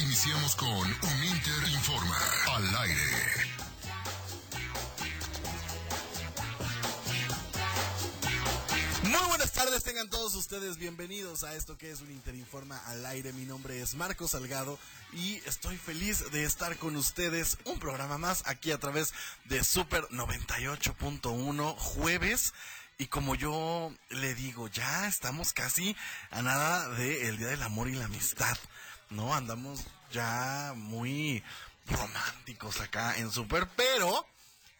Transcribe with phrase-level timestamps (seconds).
[0.00, 3.00] Iniciamos con Un Inter Informa al aire.
[9.04, 13.32] Muy buenas tardes, tengan todos ustedes bienvenidos a esto que es un Interinforma al aire.
[13.32, 14.78] Mi nombre es Marco Salgado
[15.14, 19.14] y estoy feliz de estar con ustedes un programa más aquí a través
[19.46, 22.52] de Super 98.1 jueves.
[22.98, 25.96] Y como yo le digo, ya estamos casi
[26.30, 28.56] a nada del Día del Amor y la Amistad,
[29.14, 29.34] ¿no?
[29.34, 29.80] Andamos
[30.12, 31.42] ya muy
[31.86, 34.26] románticos acá en Super, pero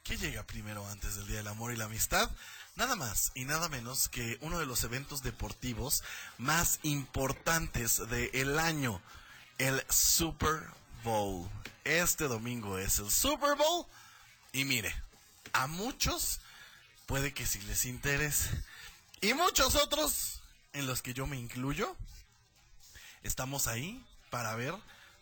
[0.02, 2.30] ¿qué llega primero antes del Día del Amor y la Amistad?
[2.76, 6.02] Nada más y nada menos que uno de los eventos deportivos
[6.38, 9.00] más importantes del año,
[9.58, 10.64] el Super
[11.04, 11.48] Bowl.
[11.84, 13.86] Este domingo es el Super Bowl
[14.52, 14.94] y mire,
[15.52, 16.40] a muchos
[17.06, 18.50] puede que sí les interese
[19.20, 20.42] y muchos otros,
[20.72, 21.96] en los que yo me incluyo,
[23.22, 24.04] estamos ahí
[24.34, 24.74] para ver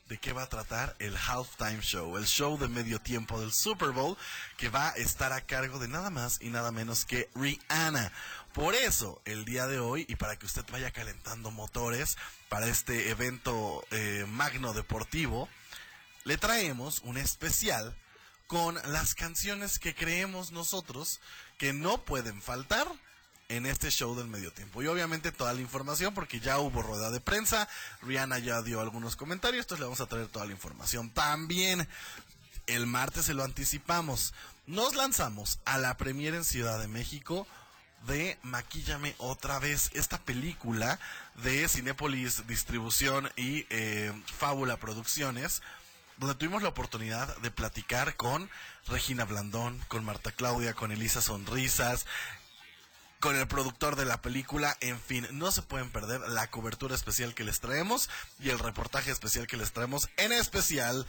[0.08, 3.90] de qué va a tratar el Halftime Show, el show de medio tiempo del Super
[3.90, 4.16] Bowl,
[4.56, 8.10] que va a estar a cargo de nada más y nada menos que Rihanna.
[8.54, 12.16] Por eso, el día de hoy, y para que usted vaya calentando motores
[12.48, 15.46] para este evento eh, magno deportivo,
[16.24, 17.94] le traemos un especial
[18.46, 21.20] con las canciones que creemos nosotros
[21.58, 22.88] que no pueden faltar
[23.48, 24.82] en este show del medio tiempo.
[24.82, 27.68] Y obviamente toda la información, porque ya hubo rueda de prensa,
[28.02, 31.10] Rihanna ya dio algunos comentarios, entonces le vamos a traer toda la información.
[31.10, 31.88] También
[32.66, 34.34] el martes se lo anticipamos.
[34.66, 37.46] Nos lanzamos a la premiere en Ciudad de México
[38.06, 40.98] de Maquíllame otra vez, esta película
[41.42, 45.62] de Cinépolis Distribución y eh, Fábula Producciones
[46.22, 48.48] donde tuvimos la oportunidad de platicar con
[48.86, 52.06] Regina Blandón, con Marta Claudia, con Elisa Sonrisas,
[53.22, 57.36] con el productor de la película, en fin, no se pueden perder la cobertura especial
[57.36, 61.06] que les traemos y el reportaje especial que les traemos, en especial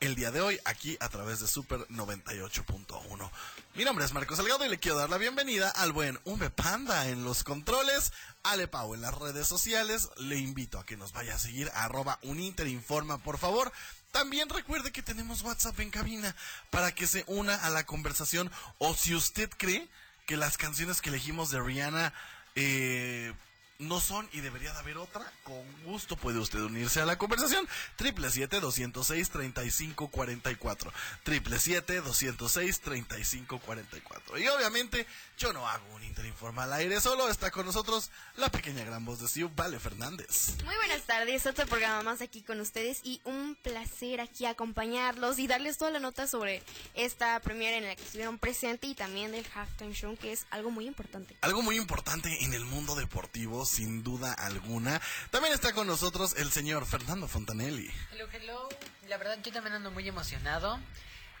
[0.00, 3.30] el día de hoy aquí a través de Super 98.1.
[3.76, 7.06] Mi nombre es Marcos Salgado y le quiero dar la bienvenida al buen V Panda
[7.06, 10.08] en los controles, Ale Pau en las redes sociales.
[10.16, 13.72] Le invito a que nos vaya a seguir arroba uninterinforma, por favor.
[14.10, 16.34] También recuerde que tenemos WhatsApp en cabina
[16.70, 19.88] para que se una a la conversación o si usted cree
[20.26, 22.12] que las canciones que elegimos de Rihanna
[22.54, 23.32] eh,
[23.78, 27.68] no son y debería de haber otra, con gusto puede usted unirse a la conversación.
[27.96, 30.92] Triple siete doscientos seis treinta y cinco cuarenta y cuatro.
[31.22, 34.38] Triple siete doscientos seis treinta y cinco cuarenta y cuatro.
[34.38, 35.06] Y obviamente
[35.38, 39.20] yo no hago un interinformal al aire, solo está con nosotros la pequeña gran voz
[39.20, 40.54] de Siu, Vale Fernández.
[40.64, 45.46] Muy buenas tardes, otro programa más aquí con ustedes y un placer aquí acompañarlos y
[45.46, 46.62] darles toda la nota sobre
[46.94, 50.70] esta premiere en la que estuvieron presentes y también del halftime show, que es algo
[50.70, 51.36] muy importante.
[51.40, 55.00] Algo muy importante en el mundo deportivo, sin duda alguna.
[55.30, 57.90] También está con nosotros el señor Fernando Fontanelli.
[58.12, 58.68] Hello, hello.
[59.08, 60.80] La verdad yo también ando muy emocionado.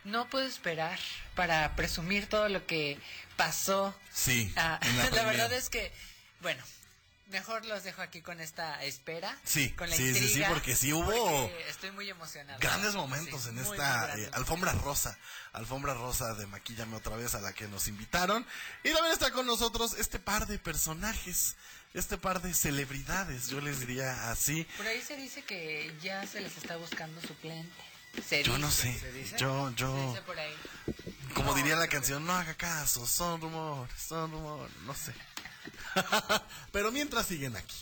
[0.04, 0.98] No puedo esperar
[1.34, 2.98] para presumir todo lo que
[3.36, 3.94] pasó.
[4.12, 4.52] Sí.
[4.56, 5.26] Ah, la, premier.
[5.26, 5.92] verdad es que,
[6.42, 6.62] bueno,
[7.30, 9.36] mejor los dejo aquí con esta espera.
[9.44, 12.58] Sí, con la sí, sí, sí, intriga, porque sí hubo porque estoy muy emocionado.
[12.60, 15.18] Grandes momentos Sí, en muy, esta muy eh, alfombra rosa,
[15.52, 18.46] alfombra rosa de Maquíllame otra vez a la que nos invitaron.
[18.82, 21.56] Y también está con nosotros este par de personajes,
[21.94, 24.64] este par de celebridades, yo les diría así.
[24.76, 27.72] Por ahí se dice que ya se les está buscando suplente.
[28.28, 29.36] Se Yo no sé, se dice.
[29.38, 30.54] yo, Se yo, dice por ahí.
[31.34, 35.12] como No, diría la canción, no haga caso, son rumores, son rumores, no sé.
[36.72, 37.74] Pero mientras siguen aquí,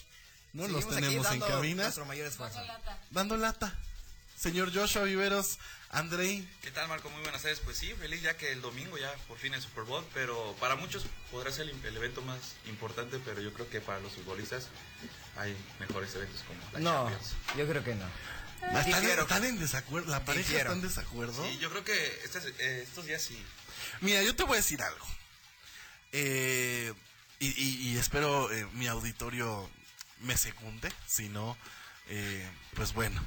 [0.54, 0.68] ¿no?
[0.68, 2.60] Los aquí tenemos en dando cabina, Nuestro mayor esfuerzo.
[3.10, 3.76] dando lata.
[4.42, 5.58] Señor Joshua Viveros,
[5.90, 7.08] Andrei, ¿Qué tal, Marco?
[7.10, 7.60] Muy buenas tardes.
[7.60, 10.74] Pues sí, feliz ya que el domingo ya por fin el Super Bowl, pero para
[10.74, 14.68] muchos podrá ser el, el evento más importante, pero yo creo que para los futbolistas
[15.36, 17.34] hay mejores eventos como la No, Champions.
[17.56, 18.06] yo creo que no.
[18.80, 20.10] ¿están, en desacuerdo?
[20.10, 21.44] ¿La pareja está en desacuerdo?
[21.48, 23.40] Sí, yo creo que estos, eh, estos días sí.
[24.00, 25.06] Mira, yo te voy a decir algo.
[26.12, 26.92] Eh,
[27.38, 29.68] y, y- y espero eh, mi auditorio
[30.20, 30.90] me secunde.
[31.06, 31.56] Si no,
[32.08, 33.24] eh, pues bueno.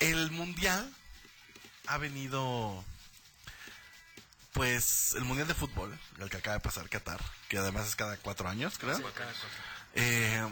[0.00, 0.92] El mundial
[1.86, 2.84] ha venido.
[4.52, 8.16] Pues el mundial de fútbol, el que acaba de pasar Qatar, que además es cada
[8.16, 9.00] cuatro años, creo.
[9.94, 10.42] Eh,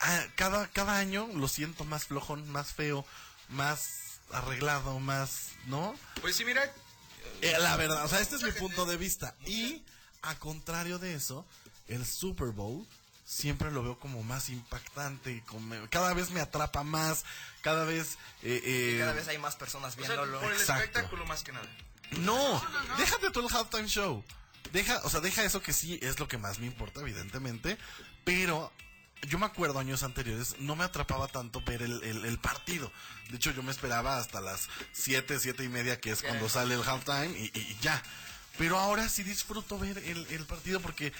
[0.00, 3.04] ah, cada, cada año lo siento más flojón, más feo,
[3.48, 5.48] más arreglado, más.
[5.66, 5.96] ¿No?
[6.20, 6.62] Pues sí, mira,
[7.40, 9.34] Eh, la verdad, o sea, este es mi punto de vista.
[9.46, 9.82] Y
[10.22, 11.44] a contrario de eso,
[11.88, 12.86] el Super Bowl
[13.34, 15.42] siempre lo veo como más impactante.
[15.46, 17.24] como- cada vez me atrapa más,
[17.62, 18.16] cada vez...
[18.42, 20.40] eh, eh, Cada vez hay más personas o sea, viéndolo.
[20.40, 20.84] por el Exacto.
[20.84, 21.66] espectáculo más que nada.
[22.18, 22.62] No,
[22.96, 24.22] déjate tú el halftime show.
[24.72, 27.76] Deja, o sea, deja eso que sí es lo que más me importa, evidentemente.
[28.24, 28.72] Pero
[29.28, 32.92] yo me acuerdo años anteriores, no me atrapaba tanto ver el, el- el partido.
[33.30, 36.74] De hecho, yo me esperaba hasta las 7, 7 y media, que es cuando sale
[36.76, 38.00] el halftime, y, y ya.
[38.56, 41.12] Pero ahora sí disfruto ver el, el partido porque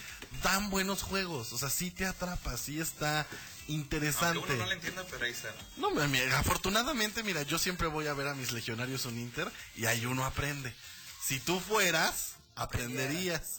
[0.43, 1.53] dan buenos juegos.
[1.53, 3.27] O sea, sí te atrapa, sí está
[3.67, 4.39] interesante.
[4.39, 5.53] Aunque uno no le entienda, pero ahí está.
[5.77, 5.89] No,
[6.37, 10.25] afortunadamente, mira, yo siempre voy a ver a mis legionarios un Inter y ahí uno
[10.25, 10.73] aprende.
[11.23, 13.59] Si tú fueras, aprenderías.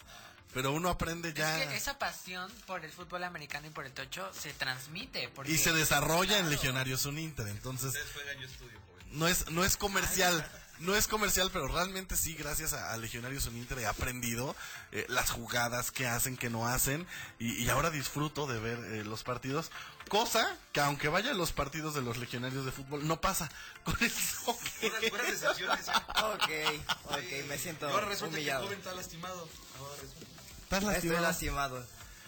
[0.53, 3.91] Pero uno aprende ya Es que esa pasión por el fútbol americano y por el
[3.91, 5.27] tocho se transmite.
[5.35, 6.49] Porque, y se desarrolla en.
[6.49, 7.47] Legionarios un Inter.
[7.49, 9.19] Entonces, Ustedes juegan, yo estudio, joven.
[9.19, 10.49] no es, no es comercial.
[10.79, 14.55] No es comercial, pero realmente sí, gracias a, a Legionarios un Inter he aprendido
[14.91, 17.07] eh, las jugadas que hacen, que no hacen.
[17.39, 19.71] Y, y ahora disfruto de ver eh, los partidos.
[20.09, 23.49] Cosa que aunque vaya a los partidos de los Legionarios de fútbol, no pasa
[23.83, 24.91] con el soccer.
[24.91, 25.87] Puras, puras decepciones.
[25.89, 26.49] Ok,
[27.05, 28.65] ok, me siento ahora resulta que el humillado.
[28.65, 29.49] joven está lastimado.
[29.79, 30.25] Ahora resulta.
[30.63, 31.85] ¿Estás Estoy lastimado?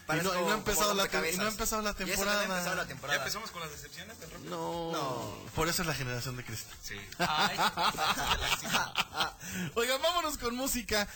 [0.10, 2.44] Y no, y no ha empezado la, y no ha empezado la no ha temporada.
[2.44, 4.16] empezado la ¿Ya empezamos con las decepciones?
[4.46, 4.92] No.
[4.92, 5.38] No.
[5.54, 6.78] Por eso es la generación de cristal.
[6.82, 6.96] Sí.
[7.20, 7.58] Ay,
[9.76, 11.08] Oigan, vámonos con música.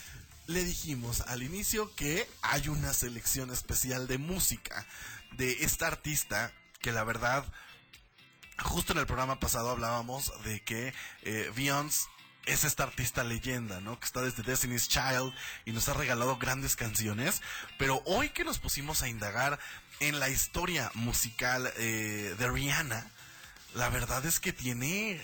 [0.48, 4.86] Le dijimos al inicio que hay una selección especial de música
[5.32, 6.52] de esta artista
[6.82, 7.46] que la verdad,
[8.64, 12.10] justo en el programa pasado hablábamos de que eh, Beyoncé
[12.46, 14.00] es esta artista leyenda, ¿no?
[14.00, 15.34] Que está desde Destiny's Child
[15.66, 17.42] y nos ha regalado grandes canciones.
[17.78, 19.60] Pero hoy que nos pusimos a indagar
[20.00, 23.10] en la historia musical eh, de Rihanna,
[23.76, 25.22] la verdad es que tiene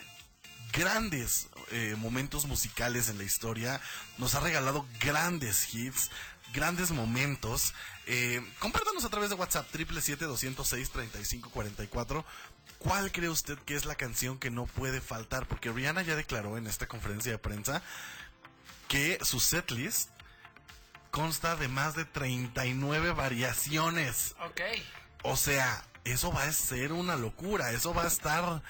[0.71, 3.81] grandes eh, momentos musicales en la historia,
[4.17, 6.11] nos ha regalado grandes hits,
[6.53, 7.73] grandes momentos.
[8.05, 12.23] Eh, compártanos a través de WhatsApp, 777-206-3544.
[12.79, 15.47] ¿Cuál cree usted que es la canción que no puede faltar?
[15.47, 17.81] Porque Rihanna ya declaró en esta conferencia de prensa
[18.87, 20.09] que su setlist
[21.11, 24.35] consta de más de 39 variaciones.
[24.45, 24.61] ok.
[25.23, 28.61] O sea, eso va a ser una locura, eso va a estar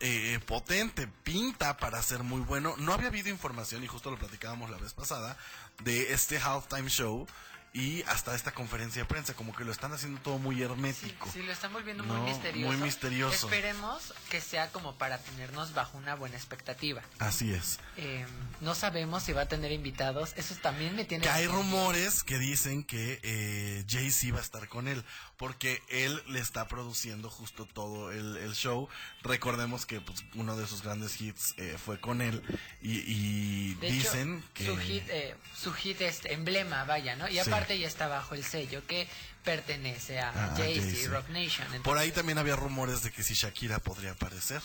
[0.00, 2.74] eh, potente, pinta para ser muy bueno.
[2.78, 5.36] No había habido información, y justo lo platicábamos la vez pasada,
[5.82, 7.26] de este halftime show
[7.72, 11.28] y hasta esta conferencia de prensa, como que lo están haciendo todo muy Sí, hermético.
[11.32, 12.72] sí, lo están volviendo No, muy misterioso.
[12.72, 13.46] muy misterioso.
[13.48, 17.02] Esperemos que sea como para tenernos bajo una buena expectativa.
[17.18, 17.78] Así es.
[17.98, 18.24] Eh,
[18.62, 20.32] no sabemos si va a tener invitados.
[20.36, 21.24] Eso también me tiene.
[21.24, 25.04] Que hay rumores que dicen que eh, Jay-Z va a estar con él,
[25.36, 28.88] porque él le está produciendo justo todo el, el show.
[29.22, 32.42] Recordemos que pues, uno de sus grandes hits eh, fue con él,
[32.80, 34.66] y, y De hecho, dicen que...
[34.66, 37.28] su hit, eh, su hit es emblema, vaya, ¿no?
[37.28, 37.40] Y Sí.
[37.40, 39.08] aparte ya está bajo el sello que
[39.44, 41.10] pertenece a Ah, Jay-Z, Jay-Z.
[41.12, 41.82] Rock Nation.
[41.82, 44.60] Por ahí también había rumores de que si Shakira podría aparecer.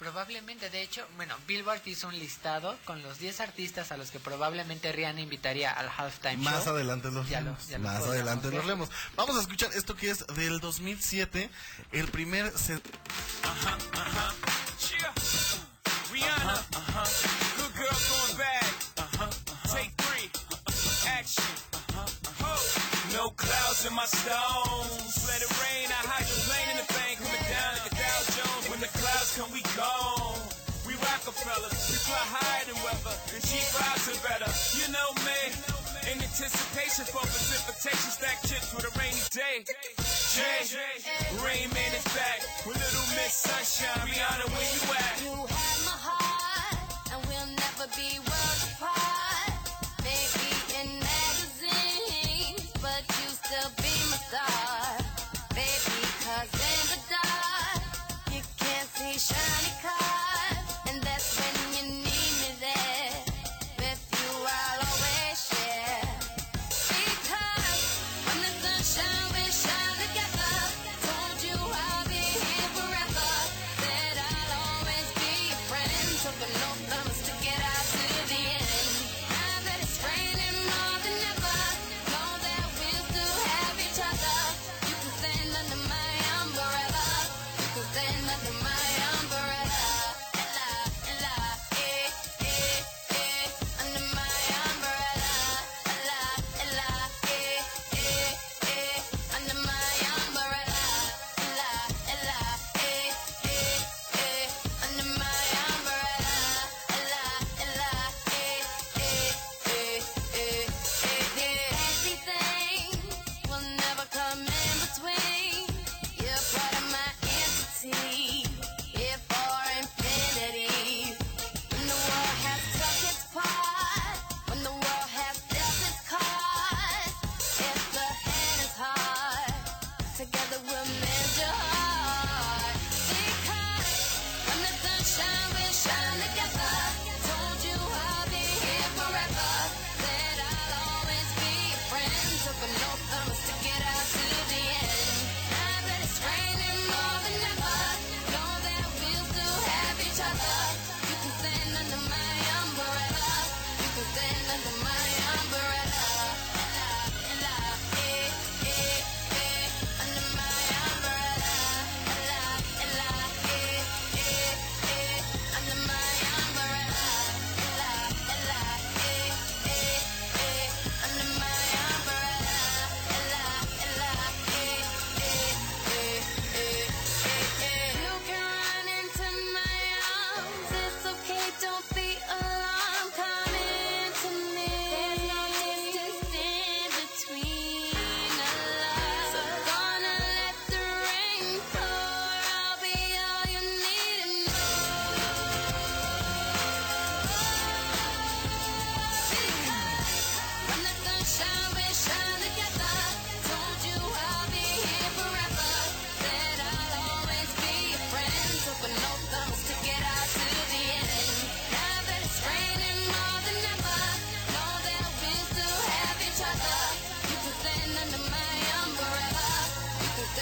[0.00, 4.18] Probablemente, de hecho, bueno, Billboard hizo un listado con los 10 artistas a los que
[4.18, 6.72] probablemente Rihanna invitaría al halftime Más show.
[6.74, 8.56] adelante los Ya lo- ya lo Más adelante ver.
[8.56, 8.88] los leemos.
[9.14, 11.50] Vamos a escuchar esto que es del 2007,
[11.92, 12.50] el primer...
[12.58, 12.80] se-
[14.90, 15.12] Yeah.
[16.10, 16.54] Rihanna.
[16.74, 17.04] Uh-huh.
[17.58, 18.74] Good girl going.
[18.96, 19.30] Uh-huh.
[19.68, 20.30] Take three.
[21.06, 21.44] Action.
[22.40, 22.56] Uh-huh.
[23.12, 25.28] No clouds in my stones.
[25.28, 25.88] Let it rain.
[25.92, 28.64] I hydroplane in the thing coming down like a Dow Jones.
[28.70, 30.36] When the clouds come, we gone.
[30.86, 31.76] We Rockefellers.
[31.88, 33.16] We fly higher than weather.
[33.32, 34.50] And cheap rides are better.
[34.76, 35.40] You know me.
[36.10, 39.64] In anticipation for precipitation, stack chips with a rainy day.
[40.32, 40.64] Jay,
[41.44, 44.08] Rain Man is back with Little Miss Sunshine.
[44.08, 45.14] Rihanna, where you at?
[45.22, 46.19] You have my heart,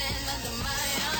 [0.08, 1.17] understand, undermine.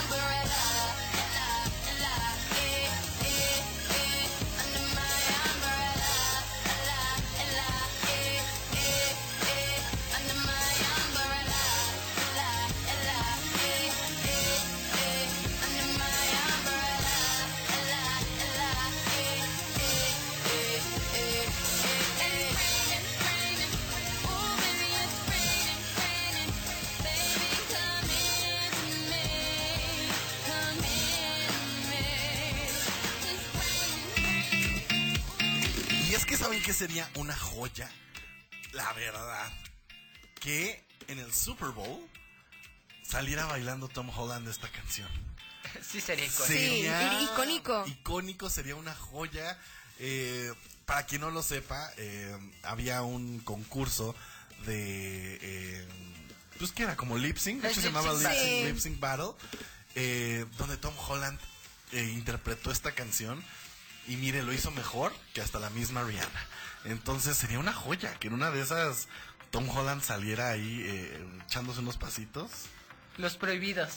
[36.78, 37.90] Sería una joya,
[38.73, 39.52] la verdad,
[40.40, 42.08] que en el Super Bowl
[43.02, 45.08] saliera bailando Tom Holland esta canción.
[45.82, 46.47] Sí, sería icónico.
[46.47, 47.85] Sí, icónico.
[47.87, 49.58] Icónico, sería una joya.
[49.99, 50.50] Eh,
[50.87, 54.14] para quien no lo sepa, eh, había un concurso
[54.64, 55.38] de...
[55.42, 55.88] eh,
[56.58, 58.64] pues que era como lip sync, de Es hecho se llamaba sync.
[58.66, 59.32] Lip Sync Battle,
[59.94, 61.38] eh, donde Tom Holland
[61.92, 63.44] eh, interpretó esta canción
[64.06, 66.47] y mire, lo hizo mejor que hasta la misma Rihanna.
[66.85, 69.08] Entonces sería una joya que en una de esas
[69.50, 72.50] Tom Holland saliera ahí eh, echándose unos pasitos.
[73.16, 73.90] Los prohibidos.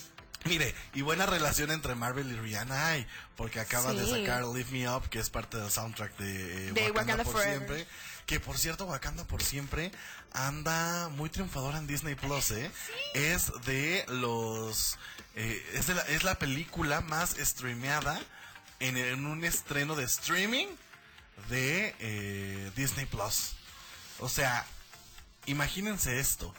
[0.45, 4.11] Mire, y buena relación entre Marvel y Rihanna hay, porque acaba de Sí.
[4.21, 7.33] sacar Lift Me Up, que es parte del soundtrack de, eh, De Wakanda, Wakanda por
[7.33, 7.57] Forever.
[7.57, 7.87] siempre.
[8.25, 9.91] Que por cierto, Wakanda por siempre
[10.33, 12.71] anda muy triunfadora en Disney Plus, ¿eh?
[13.13, 14.97] Es de los.
[15.35, 18.19] eh, es, de la, es la película más streameada
[18.79, 20.67] en, en un estreno de streaming
[21.49, 23.53] de eh, Disney Plus.
[24.19, 24.65] O sea,
[25.45, 26.53] imagínense esto.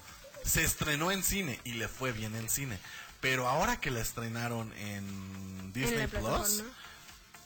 [0.45, 2.79] Se estrenó en cine y le fue bien en cine.
[3.21, 6.65] Pero ahora que la estrenaron en Disney Plus,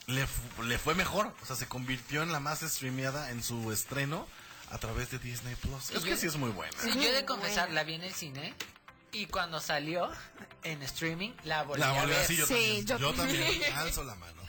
[0.07, 1.35] le, fu- le fue mejor.
[1.43, 4.27] O sea, se convirtió en la más streameada en su estreno
[4.71, 5.91] a través de Disney Plus.
[5.91, 6.73] Es que sí es muy buena.
[6.81, 8.55] Sí, yo he de confesar, la vi en el cine
[9.13, 10.11] y cuando salió
[10.63, 12.25] en streaming la volví La a volví ver.
[12.25, 13.01] así, yo Sí, también.
[13.01, 13.73] yo también.
[13.75, 14.43] Alzo la mano.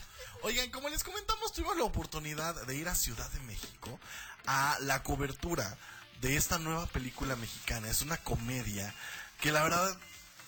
[0.44, 4.00] Oigan, como les comentamos, tuvimos la oportunidad de ir a Ciudad de México
[4.46, 5.78] a la cobertura
[6.22, 7.90] de esta nueva película mexicana.
[7.90, 8.94] Es una comedia
[9.42, 9.98] que la verdad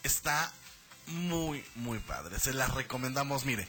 [0.03, 0.51] está
[1.08, 2.39] muy, muy padre.
[2.39, 3.46] Se las recomendamos.
[3.46, 3.67] Mire,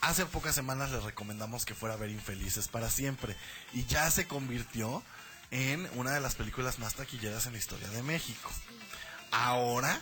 [0.00, 3.36] hace pocas semanas les recomendamos que fuera a ver Infelices para siempre.
[3.72, 5.02] Y ya se convirtió
[5.50, 8.50] en una de las películas más taquilleras en la historia de México.
[9.30, 10.00] Ahora,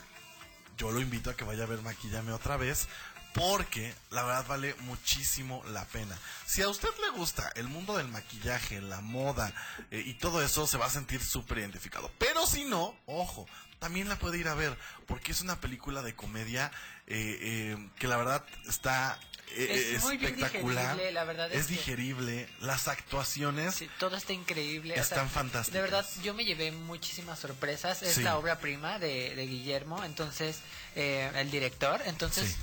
[0.77, 2.89] yo lo invito a que vaya a ver Maquillame otra vez.
[3.35, 6.17] Porque la verdad vale muchísimo la pena.
[6.47, 9.53] Si a usted le gusta el mundo del maquillaje, la moda
[9.91, 12.11] eh, y todo eso, se va a sentir súper identificado.
[12.19, 13.47] Pero si no, ojo,
[13.81, 14.79] también la puede ir a ver.
[15.07, 16.71] Porque es una película de comedia
[17.09, 17.39] eh,
[17.77, 19.19] eh, que la verdad está
[19.57, 20.85] eh, Es espectacular.
[20.97, 22.49] digerible, la verdad es es digerible.
[22.61, 24.95] Las actuaciones Sí, todo está increíble.
[24.95, 25.75] o Están sea, fantásticas.
[25.75, 28.03] De verdad, yo me llevé muchísimas sorpresas.
[28.05, 28.23] Es Sí.
[28.23, 30.59] la obra prima de, de Guillermo, entonces,
[30.95, 32.01] eh, el director.
[32.07, 32.57] Entonces, Sí.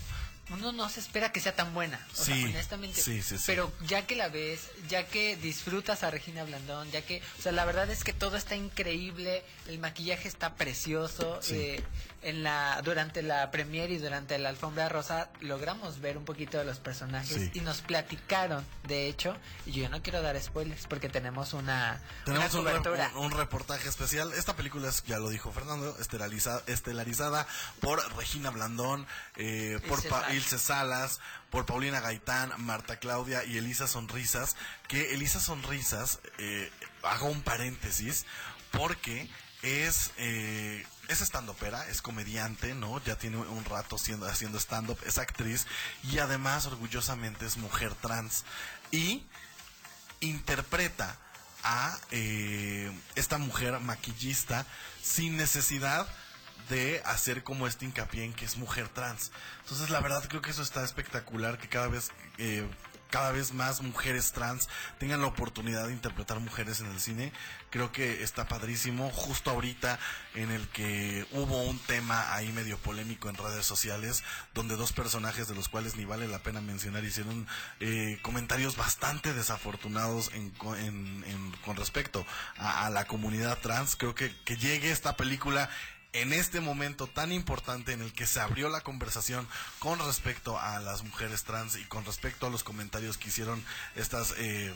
[0.49, 2.05] Uno no se espera que sea tan buena.
[2.11, 3.01] O sea, honestamente.
[3.01, 3.43] sí, sí, sí.
[3.45, 7.51] Pero ya que la ves, ya que disfrutas a Regina Blandón, ya que, o sea,
[7.51, 9.43] la verdad es que todo está increíble.
[9.67, 11.39] El maquillaje está precioso.
[11.41, 11.55] Sí.
[11.55, 11.83] eh,
[12.23, 16.65] en la durante la premiere y durante la alfombra rosa logramos ver un poquito de
[16.65, 17.51] los personajes Sí.
[17.55, 19.35] y nos platicaron de hecho
[19.65, 23.31] y yo no quiero dar spoilers porque tenemos una Tenemos un, una cobertura un- un
[23.31, 24.31] reportaje especial.
[24.33, 27.47] Esta película es, ya lo dijo Fernando, estelariza- estelarizada
[27.79, 30.33] por Regina Blandón, eh, por Ilse Pa- Salas.
[30.35, 34.55] Ilse Salas, por Paulina Gaitán, Marta Claudia y Elisa Sonrisas.
[34.87, 36.71] Que Elisa Sonrisas, eh,
[37.03, 38.25] hago un paréntesis,
[38.71, 39.27] porque
[39.63, 40.11] es...
[40.17, 43.03] Eh, es estandopera, es comediante, ¿no?
[43.03, 45.67] Ya tiene un rato siendo, haciendo stand-up, es actriz
[46.03, 48.45] y además orgullosamente es mujer trans.
[48.91, 49.23] Y
[50.21, 51.17] interpreta
[51.63, 54.65] a eh, esta mujer maquillista
[55.01, 56.07] sin necesidad
[56.69, 59.31] de hacer como este hincapié en que es mujer trans.
[59.63, 62.11] Entonces la verdad creo que eso está espectacular, que cada vez...
[62.37, 62.67] eh,
[63.11, 67.31] cada vez más mujeres trans tengan la oportunidad de interpretar mujeres en el cine.
[67.69, 69.11] Creo que está padrísimo.
[69.11, 69.99] Justo ahorita
[70.33, 75.47] en el que hubo un tema ahí medio polémico en redes sociales, donde dos personajes
[75.47, 77.47] de los cuales ni vale la pena mencionar hicieron
[77.79, 82.25] eh, comentarios bastante desafortunados en, en- con respecto
[82.57, 83.95] a, a la comunidad trans.
[83.95, 85.69] Creo que, que llegue esta película
[86.13, 89.47] en este momento tan importante en el que se abrió la conversación
[89.79, 93.63] con respecto a las mujeres trans y con respecto a los comentarios que hicieron
[93.95, 94.73] estas eh,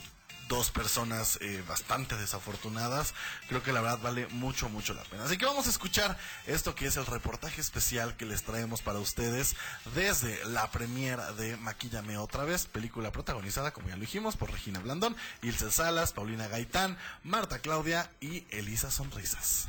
[0.47, 3.13] dos personas eh, bastante desafortunadas,
[3.47, 5.23] creo que la verdad vale mucho, mucho la pena.
[5.25, 8.99] Así que vamos a escuchar esto que es el reportaje especial que les traemos para
[8.99, 9.55] ustedes
[9.95, 14.79] desde la premiera de Maquillame otra vez, película protagonizada, como ya lo dijimos, por Regina
[14.79, 19.67] Blandón, Ilse Salas, Paulina Gaitán, Marta Claudia y Elisa Sonrisas.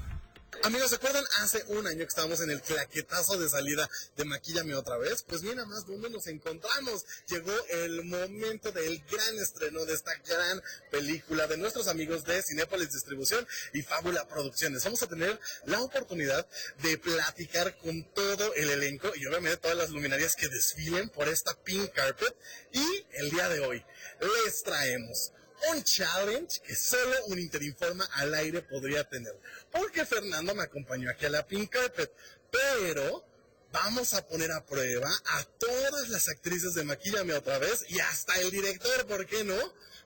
[0.62, 4.74] Amigos, ¿se acuerdan hace un año que estábamos en el claquetazo de salida de Maquillame
[4.74, 5.22] otra vez?
[5.22, 7.04] Pues mira más dónde nos encontramos.
[7.28, 12.92] Llegó el momento del gran estreno de esta gran película de nuestros amigos de Cinépolis
[12.92, 14.82] Distribución y Fábula Producciones.
[14.84, 16.46] Vamos a tener la oportunidad
[16.82, 21.54] de platicar con todo el elenco y obviamente todas las luminarias que desfilen por esta
[21.62, 22.34] pink carpet.
[22.72, 23.84] Y el día de hoy
[24.20, 25.32] les traemos
[25.72, 29.34] un challenge que solo un Interinforma al aire podría tener.
[29.70, 32.12] Porque Fernando me acompañó aquí a la Pink Carpet.
[32.50, 33.25] Pero
[33.72, 38.35] vamos a poner a prueba a todas las actrices de Maquillame otra vez y hasta
[38.40, 39.57] el director, ¿por qué no?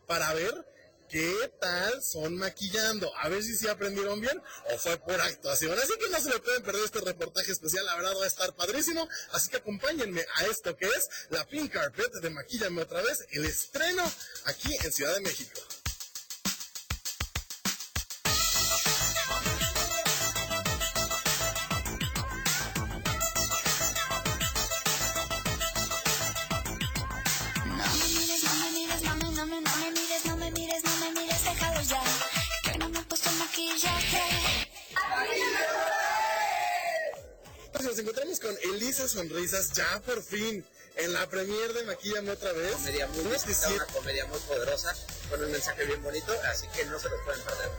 [0.06, 0.66] Para ver
[1.10, 3.12] qué tal son maquillando.
[3.18, 4.40] A ver si sí aprendieron bien
[4.72, 5.76] o fue por actuación.
[5.78, 7.84] Así que no se le pueden perder este reportaje especial.
[7.84, 9.08] La verdad va a estar padrísimo.
[9.32, 13.44] Así que acompáñenme a esto que es la Pink Carpet de Maquillame otra vez, el
[13.44, 14.10] estreno
[14.44, 15.60] aquí en Ciudad de México.
[39.10, 40.64] Sonrisas ya por fin
[40.96, 42.72] en la premier de Maquillame otra vez.
[42.72, 44.94] comedia muy ¿Cómo te distinta, una comedia muy poderosa,
[45.28, 47.70] con un mensaje bien bonito, así que no se lo pueden perder.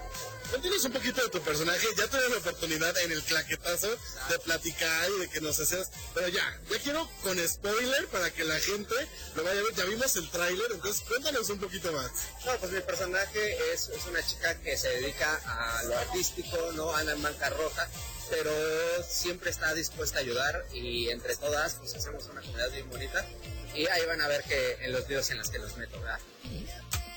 [0.52, 1.88] Cuéntanos un poquito de tu personaje.
[1.98, 5.90] Ya tuve la oportunidad en el claquetazo de platicar y de que nos hacías.
[6.14, 8.94] Pero ya, ya quiero con spoiler para que la gente
[9.36, 9.74] lo vaya a ver.
[9.76, 12.12] Ya vimos el tráiler, entonces cuéntanos un poquito más.
[12.46, 16.94] No, pues mi personaje es, es una chica que se dedica a lo artístico, no
[16.94, 17.90] anda en bancarrota,
[18.30, 18.52] pero
[19.08, 23.26] siempre está dispuesta a ayudar y entre todas pues hacemos una comunidad bien bonita
[23.74, 26.20] y ahí van a ver que en los videos en los que los meto, ¿verdad?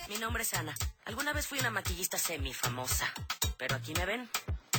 [0.08, 0.74] Mi nombre es Ana.
[1.06, 3.12] Alguna vez fui una maquillista semifamosa,
[3.56, 4.28] pero aquí me ven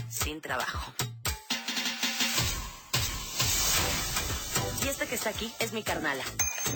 [0.09, 0.93] sin trabajo.
[4.83, 6.23] Y esta que está aquí es mi carnala,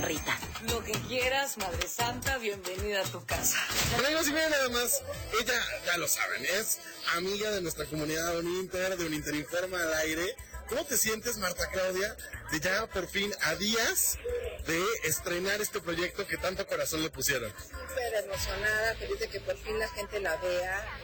[0.02, 0.36] Rita.
[0.68, 3.60] Lo que quieras, Madre Santa, bienvenida a tu casa.
[4.00, 5.04] Amigos, y miren nada más,
[5.40, 6.80] ella, ya lo saben, es
[7.16, 10.36] amiga de nuestra comunidad de Uninter, de Uninter Informa al aire.
[10.69, 12.15] ¿Cómo te sientes, Marta Claudia,
[12.51, 14.19] de ya por fin a días
[14.67, 17.51] de estrenar este proyecto que tanto corazón le pusieron?
[17.60, 20.99] Súper emocionada, feliz de que por fin la gente la vea.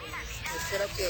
[0.56, 1.08] Espero que,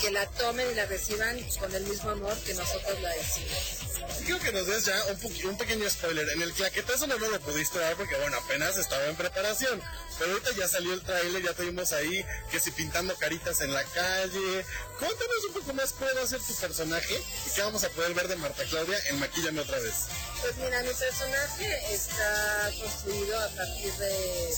[0.00, 3.86] que la tomen y la reciban con el mismo amor que nosotros la hicimos.
[4.24, 6.28] Quiero que nos des ya un, un pequeño spoiler.
[6.30, 9.82] En el claquetazo no lo pudiste dar porque, bueno, apenas estaba en preparación.
[10.18, 13.84] Pero ahorita ya salió el tráiler, ya tuvimos ahí que si pintando caritas en la
[13.84, 14.64] calle.
[14.98, 18.14] Cuéntanos un poco más cómo va a ser tu personaje y qué vamos a poder
[18.14, 19.94] ver de Marta Claudia en Maquillame otra vez.
[20.40, 24.56] Pues mira, mi personaje está construido a partir de,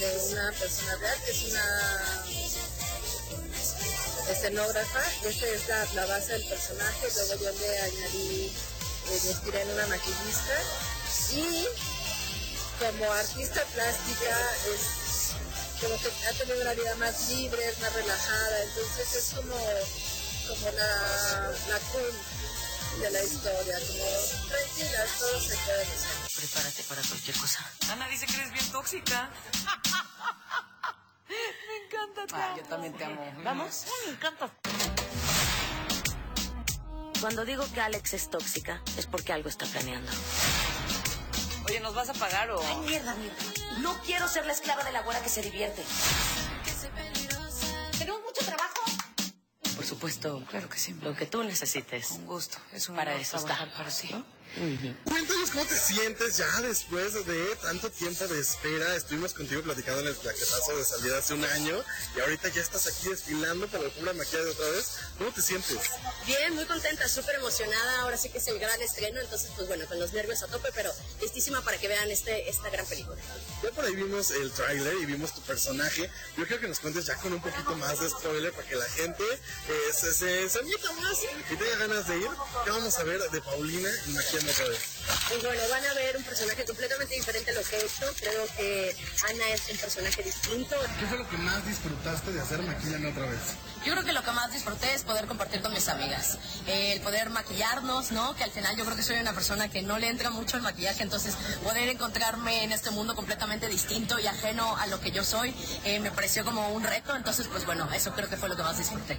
[0.00, 2.24] de una persona real, que es una
[4.28, 5.02] escenógrafa.
[5.24, 7.08] Esta es la, la base del personaje.
[7.14, 10.54] Luego yo le añadí, eh, me inspiré en una maquillista.
[11.32, 11.66] Y
[12.78, 14.38] como artista plástica
[14.74, 15.06] es
[15.80, 18.62] como que ha tenido una vida más libre, es más relajada.
[18.64, 19.56] Entonces es como,
[20.48, 22.12] como la, la cool
[23.00, 26.36] de la historia, como tranquila, todo se puede hacer.
[26.36, 27.70] Prepárate para cualquier cosa.
[27.90, 29.30] Ana dice que eres bien tóxica.
[31.28, 32.24] Me encanta.
[32.32, 33.20] Ah, yo también te amo.
[33.44, 33.86] ¿Vamos?
[34.06, 34.50] Me encanta.
[37.20, 40.10] Cuando digo que Alex es tóxica, es porque algo está planeando.
[41.66, 42.60] Oye, ¿nos vas a pagar o...?
[42.62, 43.36] Ay, mierda, mierda.
[43.80, 45.82] No quiero ser la esclava de la güera que se divierte.
[47.98, 48.74] ¿Tenemos mucho trabajo?
[49.74, 50.94] Por supuesto, claro que sí.
[51.02, 52.10] Lo que tú necesites.
[52.12, 52.58] Un gusto.
[52.72, 53.78] Es un Para eso trabajar está.
[53.78, 53.90] para
[55.04, 58.96] Cuéntanos cómo te sientes ya después de tanto tiempo de espera.
[58.96, 61.84] Estuvimos contigo platicando en el plaquetazo de salida hace un año
[62.16, 64.98] y ahorita ya estás aquí desfilando para la alfombra maquillaje otra vez.
[65.18, 65.78] ¿Cómo te sientes?
[66.26, 68.00] Bien, muy contenta, súper emocionada.
[68.00, 70.70] Ahora sí que es el gran estreno, entonces, pues bueno, con los nervios a tope,
[70.74, 73.16] pero listísima para que vean este, esta gran película.
[73.62, 76.10] Ya por ahí vimos el tráiler y vimos tu personaje.
[76.36, 78.88] Yo creo que nos cuentes ya con un poquito más de spoiler para que la
[78.88, 81.18] gente eh, se, se, se meta más
[81.50, 82.28] y tenga ganas de ir.
[82.64, 84.96] ¿Qué vamos a ver de Paulina y Maquillame otra vez?
[85.28, 88.06] Pues bueno, van a ver un personaje completamente diferente a lo que he hecho.
[88.20, 88.96] Creo que
[89.28, 90.76] Ana es un personaje distinto.
[90.98, 93.40] ¿Qué fue lo que más disfrutaste de hacer Maquillame otra vez?
[93.84, 96.38] Yo creo que lo que más disfruté es poder compartir con mis amigas.
[96.66, 98.34] Eh, el poder maquillarnos, ¿no?
[98.34, 100.62] Que al final yo creo que soy una persona que no le entra mucho el
[100.62, 105.24] maquillaje, entonces poder encontrarme en este mundo completamente distinto y ajeno a lo que yo
[105.24, 107.14] soy, eh, me pareció como un reto.
[107.14, 109.18] Entonces, pues bueno, eso creo que fue lo que más disfruté.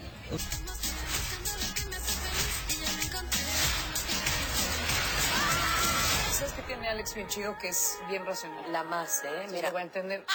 [6.98, 7.56] Alex bien chido?
[7.60, 8.72] Que es bien racional.
[8.72, 9.44] La más, ¿eh?
[9.46, 10.26] Sí, Mira, lo va a entender.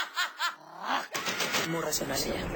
[1.68, 2.46] muy racional ella.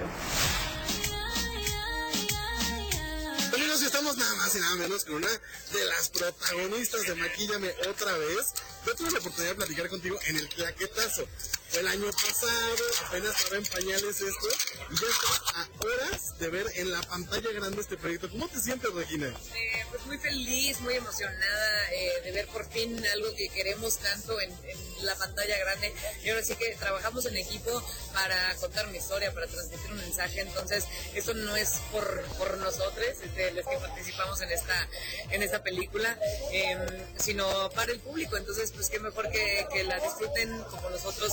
[3.53, 7.75] Amigos, y estamos nada más y nada menos con una de las protagonistas de Maquillame
[7.89, 8.55] otra vez.
[8.87, 11.27] Yo tuve la oportunidad de platicar contigo en el claquetazo.
[11.75, 14.49] El año pasado, apenas estaba en pañales esto,
[14.91, 18.31] y ya estás a horas de ver en la pantalla grande este proyecto.
[18.31, 19.29] ¿Cómo te sientes, Regina?
[19.29, 24.41] Eh, pues muy feliz, muy emocionada eh, de ver por fin algo que queremos tanto
[24.41, 25.93] en, en la pantalla grande.
[26.25, 27.83] Y ahora sí que trabajamos en equipo
[28.15, 30.41] para contar una historia, para transmitir un mensaje.
[30.41, 34.89] Entonces, esto no es por, por nosotros, este, los que participamos en esta,
[35.31, 36.19] en esta película,
[36.53, 36.79] eh,
[37.19, 38.39] sino para el público.
[38.39, 41.33] Entonces, pues qué mejor que, que la disfruten como nosotros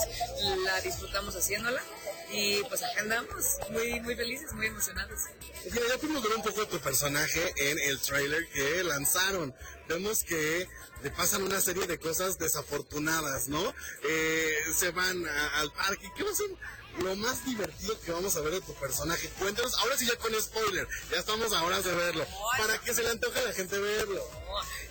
[0.66, 1.82] la disfrutamos haciéndola
[2.32, 5.20] y pues acá andamos muy, muy felices, muy emocionados.
[5.66, 9.54] Mira, ya pudimos ver un poco de tu personaje en el trailer que lanzaron.
[9.88, 10.68] Vemos que
[11.04, 13.74] le pasan una serie de cosas desafortunadas, ¿no?
[14.04, 16.10] Eh, se van al parque.
[16.16, 16.48] ¿Qué ser
[17.00, 19.30] lo más divertido que vamos a ver de tu personaje?
[19.40, 22.26] Cuéntanos, ahora sí ya con spoiler, ya estamos a horas de verlo.
[22.58, 24.24] ¿Para qué se le antoja a la gente verlo?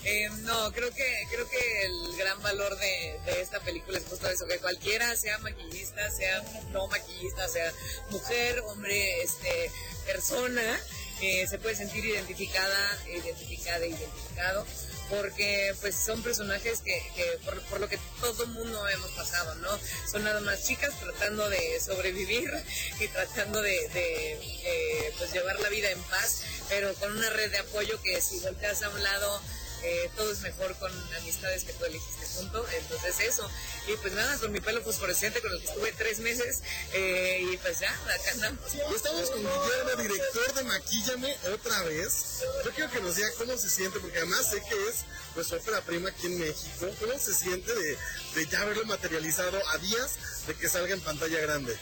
[0.04, 4.28] Eh, no, creo que creo que el gran valor de, de esta película es justo
[4.28, 7.72] eso, que cualquiera sea maquillista, sea no maquillista, sea
[8.10, 9.70] mujer, hombre, este,
[10.04, 10.80] persona,
[11.20, 14.66] eh, se puede sentir identificada, identificada, identificado,
[15.12, 19.68] porque pues son personajes que, que por, por lo que todo mundo hemos pasado, ¿no?
[20.10, 22.50] Son nada más chicas tratando de sobrevivir
[22.98, 27.50] y tratando de, de, eh, pues llevar la vida en paz, pero con una red
[27.50, 29.42] de apoyo que si volteas a un lado
[29.82, 33.48] eh, todo es mejor con amistades que tú elegiste junto, entonces eso.
[33.88, 37.56] Y pues nada, con mi pelo fosforescente con el que estuve tres meses, eh, y
[37.58, 38.74] pues ya, acá andamos.
[38.94, 42.42] Estamos con Guillermo, director de Maquíllame otra vez.
[42.64, 45.56] Yo quiero que nos diga cómo se siente, porque además sé que es pues su
[45.56, 46.88] ópera prima aquí en México.
[47.00, 47.98] ¿Cómo se siente de,
[48.34, 51.76] de ya verlo materializado a días de que salga en pantalla grande?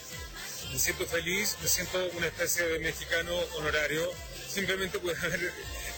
[0.71, 4.09] Me siento feliz, me siento una especie de mexicano honorario,
[4.49, 5.53] simplemente por haber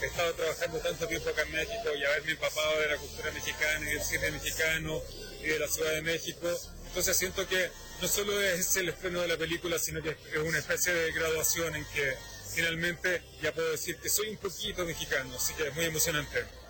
[0.06, 3.94] estado trabajando tanto tiempo acá en México y haberme empapado de la cultura mexicana y
[3.94, 5.02] del cine mexicano
[5.42, 6.48] y de la Ciudad de México.
[6.88, 7.70] Entonces siento que
[8.02, 11.76] no solo es el estreno de la película, sino que es una especie de graduación
[11.76, 12.16] en que
[12.54, 16.63] finalmente ya puedo decir que soy un poquito mexicano, así que es muy emocionante.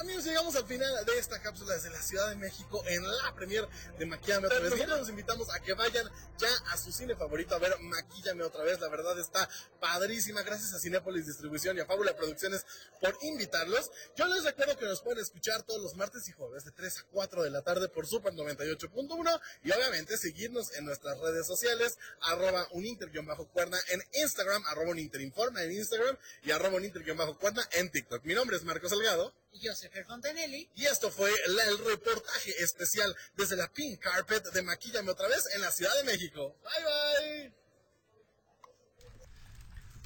[0.00, 3.68] Amigos, llegamos al final de esta cápsula desde la Ciudad de México en la premier
[3.98, 4.70] de Maquillame otra vez.
[4.70, 6.08] Nosotros los invitamos a que vayan
[6.38, 8.78] ya a su cine favorito a ver Maquillame otra vez.
[8.78, 9.48] La verdad está
[9.80, 10.42] padrísima.
[10.42, 12.64] Gracias a Cinépolis Distribución y a Fábula Producciones
[13.00, 13.90] por invitarlos.
[14.14, 17.02] Yo les recuerdo que nos pueden escuchar todos los martes y jueves de 3 a
[17.10, 22.68] 4 de la tarde por Super 98.1 y obviamente seguirnos en nuestras redes sociales arroba
[22.70, 28.22] uninter-cuerna en Instagram, arroba uninterinforma en Instagram y arroba uninter-cuerna en TikTok.
[28.24, 29.34] Mi nombre es Marcos Salgado.
[29.52, 30.70] Y yo soy Fontanelli.
[30.74, 35.60] Y esto fue el reportaje especial desde la Pink Carpet de Maquillame otra vez en
[35.60, 36.56] la Ciudad de México.
[36.62, 37.54] Bye bye.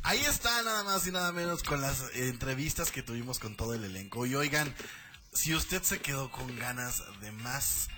[0.04, 3.84] Ahí está nada más y nada menos con las entrevistas que tuvimos con todo el
[3.84, 4.26] elenco.
[4.26, 4.74] Y oigan,
[5.32, 7.88] si usted se quedó con ganas de más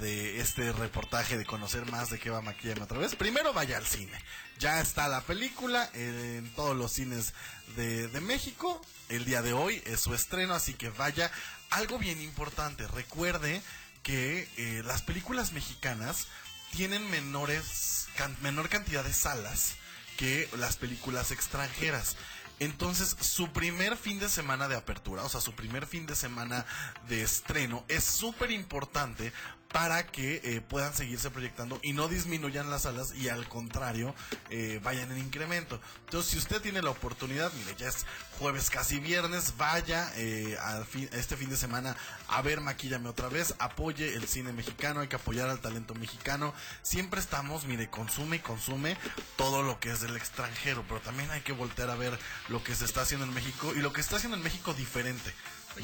[0.00, 3.86] de este reportaje, de conocer más de qué va Maquillame otra vez, primero vaya al
[3.86, 4.18] cine.
[4.58, 7.34] Ya está la película en todos los cines
[7.76, 8.80] de, de México.
[9.08, 11.30] El día de hoy es su estreno, así que vaya.
[11.70, 13.62] Algo bien importante, recuerde
[14.02, 16.26] que eh, las películas mexicanas
[16.72, 17.98] tienen menores
[18.40, 19.74] menor cantidad de salas
[20.16, 22.16] que las películas extranjeras.
[22.60, 26.66] Entonces, su primer fin de semana de apertura, o sea, su primer fin de semana
[27.08, 29.32] de estreno, es súper importante
[29.72, 34.14] para que eh, puedan seguirse proyectando y no disminuyan las salas y al contrario,
[34.48, 35.78] eh, vayan en incremento.
[36.06, 38.06] Entonces, si usted tiene la oportunidad, mire, ya es
[38.38, 40.56] jueves casi viernes, vaya eh,
[40.90, 41.96] fin- este fin de semana
[42.28, 46.54] a ver Maquíllame otra vez, apoye el cine mexicano, hay que apoyar al talento mexicano.
[46.82, 48.96] Siempre estamos, mire, consume y consume
[49.36, 52.74] todo lo que es del extranjero, pero también hay que voltear a ver lo que
[52.74, 55.34] se está haciendo en México y lo que está haciendo en México diferente,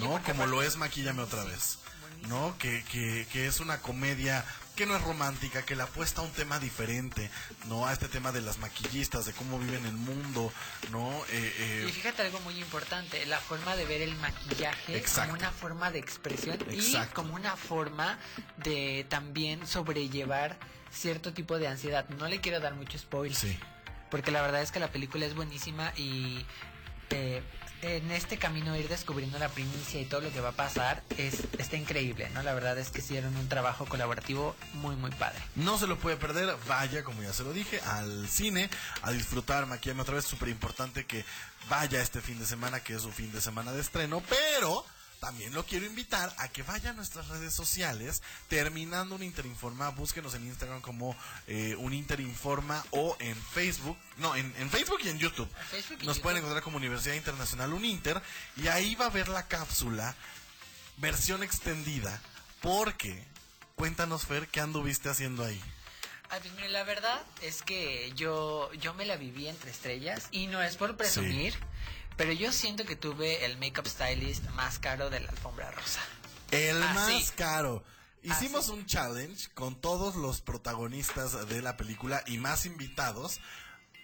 [0.00, 0.22] ¿no?
[0.22, 1.78] Como lo es Maquíllame otra vez.
[2.28, 2.56] ¿No?
[2.58, 4.44] Que, que, que es una comedia
[4.76, 7.30] que no es romántica, que le apuesta a un tema diferente,
[7.68, 7.86] ¿no?
[7.86, 10.52] A este tema de las maquillistas, de cómo viven el mundo,
[10.90, 11.10] ¿no?
[11.30, 15.30] Eh, eh, Y fíjate algo muy importante, la forma de ver el maquillaje Exacto.
[15.30, 18.18] como una forma de expresión y como una forma
[18.56, 20.56] de también sobrellevar
[20.90, 22.08] cierto tipo de ansiedad.
[22.08, 23.36] No le quiero dar mucho spoiler.
[23.36, 23.56] Sí.
[24.10, 26.44] Porque la verdad es que la película es buenísima y
[27.10, 27.42] eh,
[27.84, 31.42] en este camino ir descubriendo la primicia y todo lo que va a pasar es
[31.58, 32.42] está increíble, ¿no?
[32.42, 35.38] La verdad es que hicieron un trabajo colaborativo muy muy padre.
[35.54, 38.70] No se lo puede perder, vaya, como ya se lo dije, al cine,
[39.02, 41.24] a disfrutar Maquillame otra vez, súper importante que
[41.68, 44.84] vaya este fin de semana, que es su fin de semana de estreno, pero
[45.24, 50.34] también lo quiero invitar a que vaya a nuestras redes sociales, terminando un Interinforma, búsquenos
[50.34, 55.18] en Instagram como eh, un Interinforma o en Facebook, no, en, en Facebook y en
[55.18, 55.48] YouTube.
[55.70, 56.22] Facebook y Nos YouTube.
[56.24, 58.20] pueden encontrar como Universidad Internacional Uninter
[58.58, 60.14] y ahí va a ver la cápsula
[60.98, 62.20] versión extendida,
[62.60, 63.24] porque,
[63.76, 65.58] cuéntanos Fer, ¿qué anduviste haciendo ahí?
[66.28, 70.48] Ah, pues mire, la verdad es que yo, yo me la viví entre estrellas y
[70.48, 71.54] no es por presumir,
[72.16, 76.00] pero yo siento que tuve el makeup stylist más caro de la alfombra rosa.
[76.50, 77.82] El Ah, más caro.
[78.22, 78.70] Hicimos sí.
[78.72, 83.40] un challenge con todos los protagonistas de la película y más invitados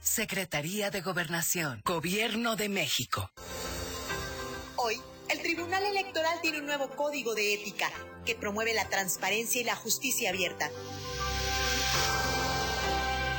[0.00, 3.30] Secretaría de Gobernación, Gobierno de México.
[4.76, 7.90] Hoy, el Tribunal Electoral tiene un nuevo código de ética
[8.24, 10.70] que promueve la transparencia y la justicia abierta.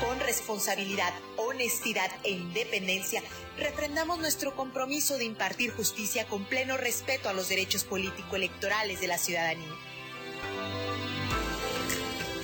[0.06, 3.22] Con responsabilidad, honestidad e independencia,
[3.58, 9.18] refrendamos nuestro compromiso de impartir justicia con pleno respeto a los derechos político-electorales de la
[9.18, 9.74] ciudadanía.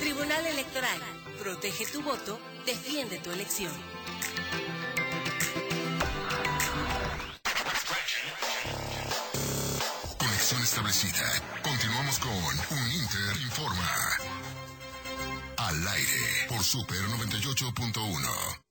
[0.00, 0.98] Tribunal Electoral,
[1.38, 3.93] protege tu voto, defiende tu elección.
[10.18, 11.42] Conexión establecida.
[11.62, 13.90] Continuamos con Uninter Informa.
[15.56, 18.64] Al aire por Super 98.1.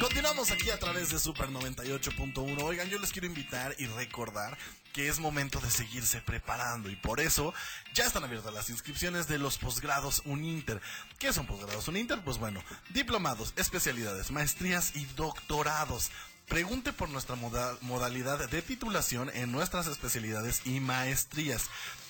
[0.00, 2.62] Continuamos aquí a través de Super 98.1.
[2.62, 4.58] Oigan, yo les quiero invitar y recordar
[4.94, 7.52] que es momento de seguirse preparando y por eso
[7.94, 10.80] ya están abiertas las inscripciones de los posgrados Uninter.
[11.18, 12.22] ¿Qué son posgrados Uninter?
[12.22, 16.10] Pues bueno, diplomados, especialidades, maestrías y doctorados.
[16.48, 21.64] Pregunte por nuestra moda- modalidad de titulación en nuestras especialidades y maestrías.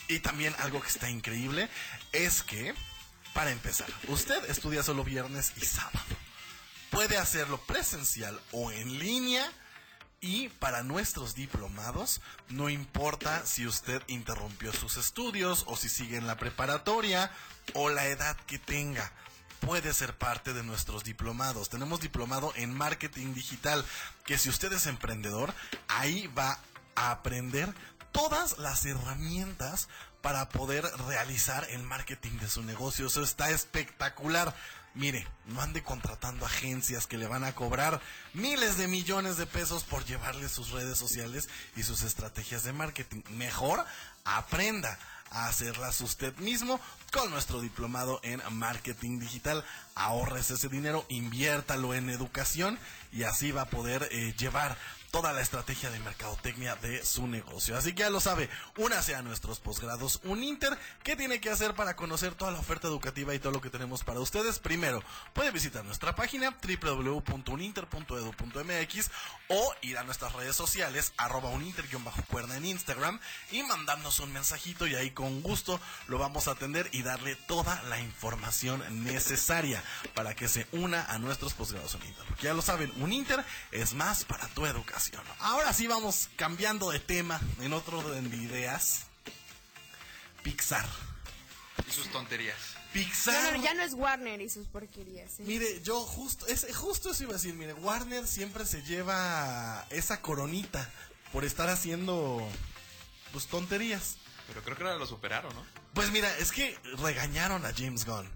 [0.09, 1.71] Y también algo que está increíble
[2.13, 2.75] es que,
[3.33, 6.05] para empezar, usted estudia solo viernes y sábado
[6.91, 9.51] puede hacerlo presencial o en línea.
[10.25, 16.27] Y para nuestros diplomados, no importa si usted interrumpió sus estudios o si sigue en
[16.27, 17.31] la preparatoria
[17.75, 19.13] o la edad que tenga,
[19.61, 21.69] puede ser parte de nuestros diplomados.
[21.69, 23.85] Tenemos diplomado en marketing digital,
[24.25, 25.53] que si usted es emprendedor,
[25.89, 26.59] ahí va
[26.95, 27.75] a aprender
[28.11, 29.89] todas las herramientas
[30.23, 33.09] para poder realizar el marketing de su negocio.
[33.09, 34.57] Eso está espectacular.
[34.95, 38.01] Mire, no ande contratando agencias que le van a cobrar
[38.33, 43.23] miles de millones de pesos por llevarle sus redes sociales y sus estrategias de marketing.
[43.31, 43.85] Mejor
[44.25, 44.97] aprenda
[45.31, 46.81] a hacerlas usted mismo
[47.13, 49.65] con nuestro diplomado en marketing digital.
[49.97, 52.79] Ahorres ese dinero, inviértalo en educación
[53.11, 54.79] y así va a poder eh, llevar
[55.15, 57.79] toda la estrategia de mercadotecnia de su negocio.
[57.79, 60.77] Así que ya lo sabe, únase a nuestros posgrados Uninter.
[61.05, 64.03] ¿Qué tiene que hacer para conocer toda la oferta educativa y todo lo que tenemos
[64.03, 64.59] para ustedes?
[64.59, 69.11] Primero, puede visitar nuestra página www.uninter.edu.mx
[69.51, 73.21] o ir a nuestras redes sociales, arroba uninter-cuerda en Instagram
[73.53, 77.81] y mandarnos un mensajito y ahí con gusto lo vamos a atender y darle toda
[77.85, 79.81] la información necesaria
[80.13, 82.25] para que se una a nuestros posgrados Uninter.
[82.27, 85.04] Porque ya lo saben, Uninter es más para tu educación.
[85.41, 89.05] Ahora sí vamos cambiando de tema en otro orden de ideas.
[90.43, 90.87] Pixar.
[91.89, 92.57] Y sus tonterías.
[92.93, 93.35] Pixar.
[93.35, 95.41] Ya no, ya no es Warner y sus porquerías.
[95.41, 95.45] ¿eh?
[95.47, 100.21] Mire, yo justo, es, justo eso iba a decir, mire, Warner siempre se lleva esa
[100.21, 100.89] coronita
[101.33, 102.47] por estar haciendo
[103.33, 104.17] pues tonterías.
[104.47, 105.65] Pero creo que ahora lo superaron, ¿no?
[105.95, 108.31] Pues mira, es que regañaron a James Gunn.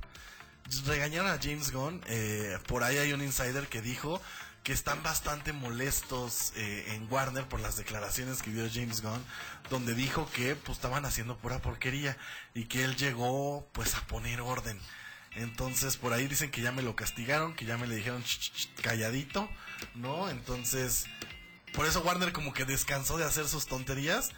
[0.87, 2.03] Regañaron a James Gunn.
[2.09, 4.21] eh, por ahí hay un insider que dijo
[4.69, 9.25] que están bastante molestos eh, en Warner por las declaraciones que dio James Gunn,
[9.71, 12.19] donde dijo que pues estaban haciendo pura porquería
[12.53, 14.79] y que él llegó pues a poner orden.
[15.37, 18.39] Entonces por ahí dicen que ya me lo castigaron, que ya me le dijeron "Ch,
[18.41, 19.49] ch, ch", calladito,
[19.95, 20.29] ¿no?
[20.29, 21.07] Entonces
[21.73, 24.33] por eso Warner como que descansó de hacer sus tonterías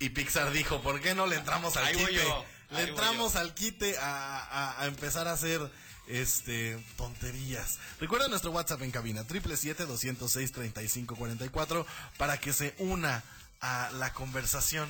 [0.00, 2.24] y Pixar dijo, ¿por qué no le entramos al Ahí voy quite?
[2.24, 5.60] yo, Le entramos al quite a, a- a empezar a hacer
[6.08, 7.78] este tonterías.
[8.00, 13.22] Recuerda nuestro WhatsApp en cabina, 777-206-3544 para que se una
[13.60, 14.88] a la conversación.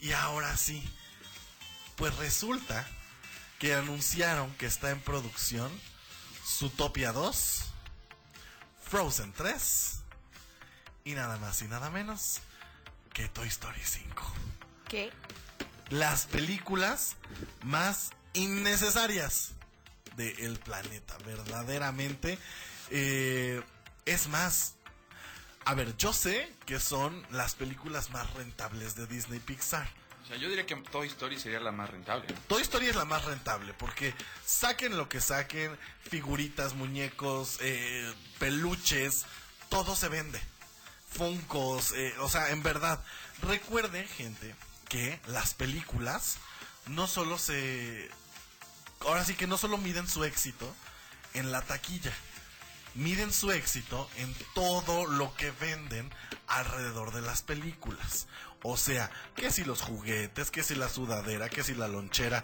[0.00, 0.82] Y ahora sí,
[1.96, 2.88] pues resulta
[3.58, 5.70] que anunciaron que está en producción
[6.44, 7.64] Zootopia 2,
[8.82, 10.00] Frozen 3
[11.04, 12.40] y nada más y nada menos
[13.12, 14.34] que Toy Story 5
[14.88, 15.10] ¿Qué?
[15.88, 17.16] las películas
[17.62, 19.52] más innecesarias
[20.16, 22.38] del planeta, verdaderamente.
[22.90, 23.62] Eh,
[24.04, 24.74] es más,
[25.64, 29.88] a ver, yo sé que son las películas más rentables de Disney Pixar.
[30.24, 32.26] O sea, yo diría que Toy Story sería la más rentable.
[32.48, 35.76] Toy Story es la más rentable porque saquen lo que saquen,
[36.08, 39.26] figuritas, muñecos, eh, peluches,
[39.68, 40.40] todo se vende.
[41.10, 43.04] Funcos, eh, o sea, en verdad,
[43.42, 44.54] recuerden, gente,
[44.88, 46.38] que las películas
[46.86, 48.10] no solo se...
[49.06, 50.74] Ahora sí que no solo miden su éxito
[51.34, 52.12] en la taquilla,
[52.94, 56.10] miden su éxito en todo lo que venden
[56.46, 58.26] alrededor de las películas.
[58.62, 62.42] O sea, que si los juguetes, que si la sudadera, que si la lonchera.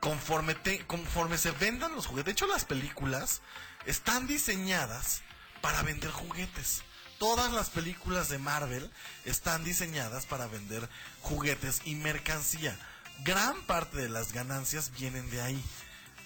[0.00, 2.26] Conforme, te, conforme se vendan los juguetes.
[2.26, 3.40] De hecho, las películas
[3.84, 5.22] están diseñadas
[5.60, 6.84] para vender juguetes.
[7.18, 8.88] Todas las películas de Marvel
[9.24, 10.88] están diseñadas para vender
[11.20, 12.78] juguetes y mercancía.
[13.24, 15.64] Gran parte de las ganancias vienen de ahí.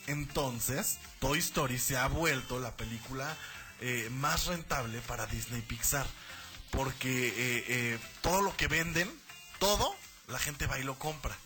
[0.07, 3.37] Entonces, Toy Story se ha vuelto la película
[3.81, 6.07] eh, más rentable para Disney Pixar.
[6.71, 9.11] Porque eh, eh, todo lo que venden,
[9.59, 9.95] todo,
[10.29, 11.37] la gente va y lo compra.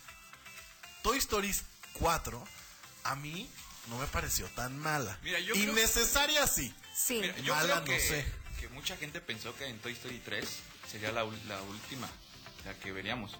[1.02, 1.54] Toy Story
[1.94, 2.44] 4,
[3.04, 3.50] a mí
[3.88, 5.18] no me pareció tan mala.
[5.22, 6.72] Mira, yo creo- Innecesaria sí.
[6.94, 7.18] Sí.
[7.20, 8.26] Mira, yo Mala creo que, no sé.
[8.61, 10.48] que mucha gente pensó que en Toy Story 3
[10.90, 12.09] sería la, la última,
[12.64, 13.36] la que veríamos.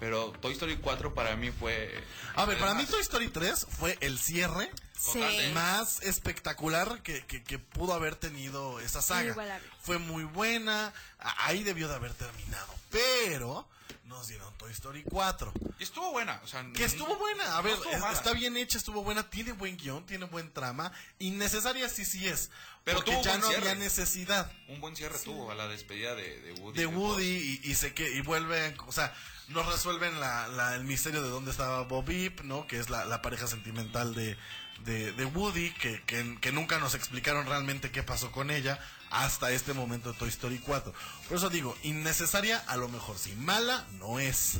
[0.00, 1.92] Pero Toy Story 4 para mí fue...
[2.34, 5.20] A ver, para mí Toy Story 3 fue el cierre Sí.
[5.52, 9.34] más espectacular que, que- que pudo haber tenido esa saga.
[9.82, 12.72] Fue muy buena, ahí debió de haber terminado.
[12.90, 13.68] Pero
[14.04, 15.52] nos dieron Toy Story 4.
[15.78, 16.64] Y estuvo buena, o sea...
[16.74, 17.76] Que estuvo buena, a ver,
[18.12, 20.92] está bien hecha, estuvo buena, tiene buen guion, tiene buen trama.
[21.18, 22.50] Innecesaria sí, sí es.
[22.84, 26.38] Pero porque ya buen no había necesidad Un buen cierre tuvo a la despedida de,
[26.40, 26.78] de Woody.
[26.78, 29.12] de Woody y, y se que y vuelven, o sea,
[29.48, 32.66] nos resuelven la, la- el misterio de dónde estaba Bob Eep, ¿no?
[32.66, 34.36] Que es la, la pareja sentimental de,
[34.84, 38.78] de, de Woody, que, que, que nunca nos explicaron realmente qué pasó con ella
[39.10, 40.92] hasta este momento de Toy Story 4.
[41.28, 44.58] Por eso digo, innecesaria a lo mejor sí, mala no es.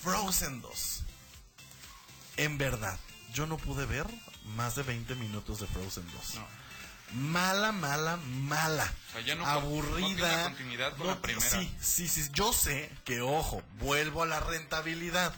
[0.00, 1.02] Frozen 2.
[2.36, 2.98] En verdad,
[3.32, 4.06] yo no pude ver
[4.56, 6.40] más de 20 minutos de Frozen 2.
[7.14, 8.90] Mala, mala, mala.
[9.08, 10.34] O sea, ya no no aburrida.
[10.34, 11.50] una continuidad con la primera.
[11.50, 12.28] Sí, sí, sí.
[12.32, 15.34] Yo sé que, ojo, vuelvo a la rentabilidad.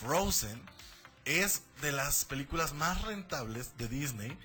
[0.00, 0.60] Frozen
[1.28, 4.36] es de las películas más rentables de Disney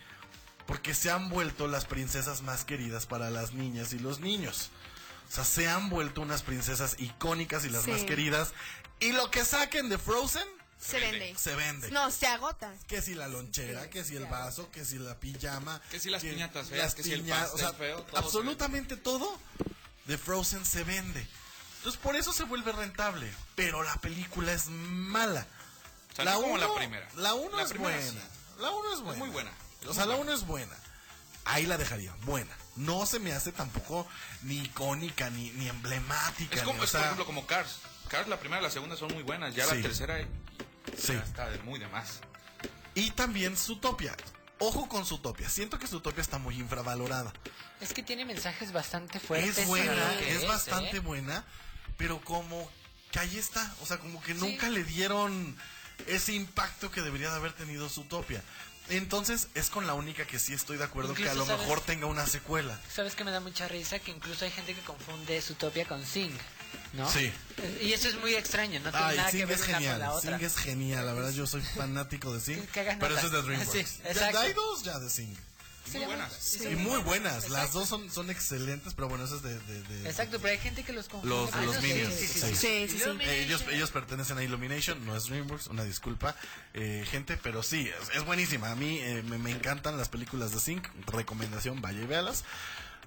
[0.67, 4.69] porque se han vuelto las princesas más queridas para las niñas y los niños.
[5.29, 7.91] O sea, se han vuelto unas princesas icónicas y las Sí.
[7.91, 8.53] más queridas.
[8.99, 10.47] Y lo que saquen de Frozen
[10.79, 11.35] Se vende.
[11.37, 11.89] se vende.
[11.91, 12.73] No, se agota.
[12.87, 15.81] Que si la lonchera, que si el vaso, que si la pijama.
[15.89, 18.11] Que si las piñatas feas, las que si el piña- pastel o sea, feo, todo
[18.11, 19.39] se absolutamente todo
[20.05, 21.27] de Frozen se vende.
[21.77, 23.29] Entonces por eso se vuelve rentable.
[23.55, 25.45] Pero la película es mala.
[26.13, 27.07] Salió como la uno- primera.
[27.15, 28.11] La 1 La es primera, buena.
[28.11, 28.17] sí.
[28.59, 29.19] La 1 es buena.
[29.19, 29.51] muy buena.
[29.87, 30.75] O sea, la 1 es buena.
[31.45, 32.55] Ahí la dejaría, buena.
[32.75, 34.07] no se me hace tampoco
[34.43, 36.55] ni icónica, ni, ni emblemática.
[36.55, 37.77] Es como, ni, o es, sea, por ejemplo, como Cars.
[38.07, 39.53] Cars, la primera y la segunda son muy buenas.
[39.53, 39.75] Ya Sí.
[39.75, 40.27] la tercera eh,
[40.97, 41.13] Sí.
[41.13, 42.19] ya está de muy de más.
[42.95, 44.15] Y también Zootopia.
[44.59, 45.49] Ojo con Zootopia.
[45.49, 47.33] Siento que Zootopia está muy infravalorada.
[47.81, 49.57] Es que tiene mensajes bastante fuertes.
[49.57, 50.99] es buena, es, bastante ¿eh?
[51.01, 51.43] buena,
[51.97, 52.69] pero como
[53.11, 53.75] que ahí está.
[53.81, 55.57] O sea, como que nunca le dieron
[56.07, 58.41] ese impacto que debería de haber tenido Zootopia.
[58.89, 61.61] Entonces, es con la única que sí estoy de acuerdo que a Incluso, lo ¿sabes?
[61.67, 62.77] mejor tenga una secuela.
[62.93, 63.99] ¿Sabes que me da mucha risa?
[63.99, 66.31] Que incluso hay gente que confunde Zootopia con Sing,
[66.91, 67.09] ¿no?
[67.09, 67.31] Sí.
[67.81, 69.99] Y eso es muy extraño, no tiene Ay, nada Sing que ver es genial.
[69.99, 70.37] la otra.
[70.37, 71.05] Sing es genial.
[71.05, 72.67] La verdad, yo soy fanático de Sing.
[72.73, 73.71] Pero eso es de DreamWorks.
[73.89, 75.33] Sí, Ya- hay dos ya de Sing.
[75.97, 76.33] Muy buenas.
[76.33, 77.49] Sí, y muy buenas.
[77.49, 79.59] Las dos son, son excelentes, pero bueno, eso es de...
[79.59, 81.35] de- de- Exacto, pero hay gente que los confunde.
[81.35, 82.13] Los, Ah, los Minions.
[82.13, 82.39] sí, sí, sí.
[82.39, 82.55] sí.
[82.55, 83.09] Sí, sí, sí.
[83.21, 86.35] Eh, ellos, ellos pertenecen a Illumination, no es DreamWorks, una disculpa,
[86.73, 88.71] eh, gente, pero sí, es, es buenísima.
[88.71, 92.43] A mí eh, me, me encantan las películas de Sync, recomendación, vaya y véalas.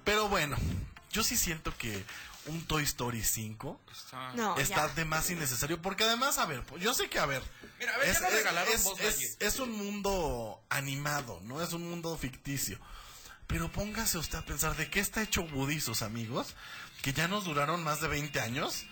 [0.03, 0.55] Pero bueno,
[1.11, 2.03] yo sí siento que
[2.47, 3.81] un Toy Story 5
[4.35, 4.93] No, está ya.
[4.93, 7.43] de más innecesario, porque además, a ver, yo sé que, a ver,
[7.79, 8.09] Mira, a ver,
[9.39, 12.79] es, un mundo animado, no es un mundo ficticio.
[13.47, 16.55] Pero póngase usted a pensar de qué está hecho Woody y sus amigos,
[17.01, 18.85] que ya nos duraron más de 20 años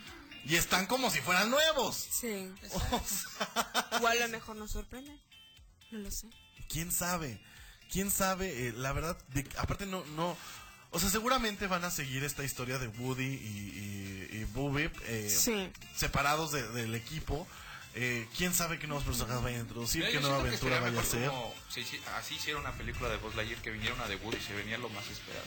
[0.45, 1.95] y están como si fueran nuevos.
[1.95, 2.53] Sí.
[3.97, 5.19] Igual a lo mejor nos sorprende.
[5.91, 6.29] No lo sé.
[6.69, 7.41] ¿Quién sabe?
[7.91, 8.67] ¿Quién sabe?
[8.67, 10.37] Eh, la verdad, de- aparte no, no...
[10.95, 14.45] O sea, seguramente van a seguir esta historia de Woody y, y,
[15.05, 15.69] eh, Sí.
[15.95, 17.47] separados de- del equipo.
[17.97, 19.99] Eh, ¿Quién sabe qué nuevos personajes vayan a introducir?
[20.01, 21.31] Mira, ¿Qué yo nueva aventura vaya a ser?
[22.17, 24.77] así hicieron una película de Buzz Lightyear que viniera una de Woody y se venía
[24.77, 25.45] lo más esperado.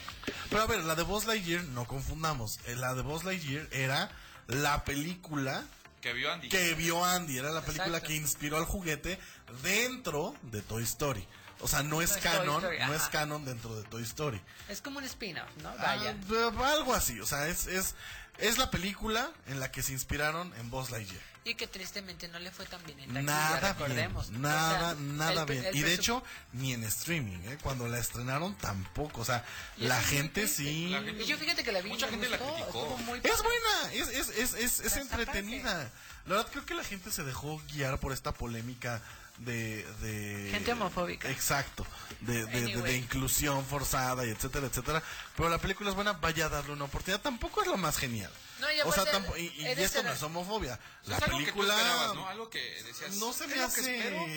[0.49, 2.59] Pero a ver, la de Buzz Lightyear, no confundamos.
[2.67, 4.11] Eh, La de Buzz Lightyear era
[4.47, 5.65] la película
[6.01, 6.49] Que vio Andy.
[6.49, 7.37] que vio Andy.
[7.39, 8.09] Era la película Exacto.
[8.09, 9.19] que inspiró al juguete
[9.63, 11.27] dentro de Toy Story.
[11.61, 14.41] O sea, no es No canon, Story, no es canon dentro de Toy Story.
[14.69, 15.75] Es como un spin-off, ¿no?
[15.77, 16.15] Vaya.
[16.31, 17.95] Ah, algo así, o sea, es, es,
[18.39, 21.23] es la película en la que se inspiraron en Buzz Lightyear.
[21.45, 24.29] Y que tristemente no le fue tan bien en Nada recordemos.
[24.29, 25.65] bien, nada, O sea, nada el bien.
[25.65, 27.59] el Y de hecho, ni en streaming, ¿eh?
[27.63, 29.45] Cuando la estrenaron tampoco, o sea,
[29.79, 30.95] la eso es muy gente sí...
[31.21, 31.89] Y yo fíjate que la vi.
[31.89, 32.79] Mucha gente la gustó, criticó.
[32.83, 35.91] estuvo muy Es buena, es, es, es, es, es entretenida.
[36.27, 39.01] La verdad creo que la gente se dejó guiar por esta polémica
[39.39, 39.85] de...
[40.01, 41.31] de Gente homofóbica.
[41.31, 41.87] Exacto,
[42.21, 42.97] de, de, de- de Anyway.
[42.97, 45.03] inclusión forzada y etcétera, etcétera.
[45.37, 47.21] Pero la película es buena, vaya a darle una oportunidad.
[47.21, 48.31] Tampoco es lo más genial.
[48.61, 49.05] No, o sea,
[49.37, 50.81] y, esto no es homofobia.
[51.05, 51.75] La es algo que tú película...
[51.77, 52.29] esperabas, ¿no?
[52.29, 53.15] Algo que decías.
[53.17, 53.55] No se me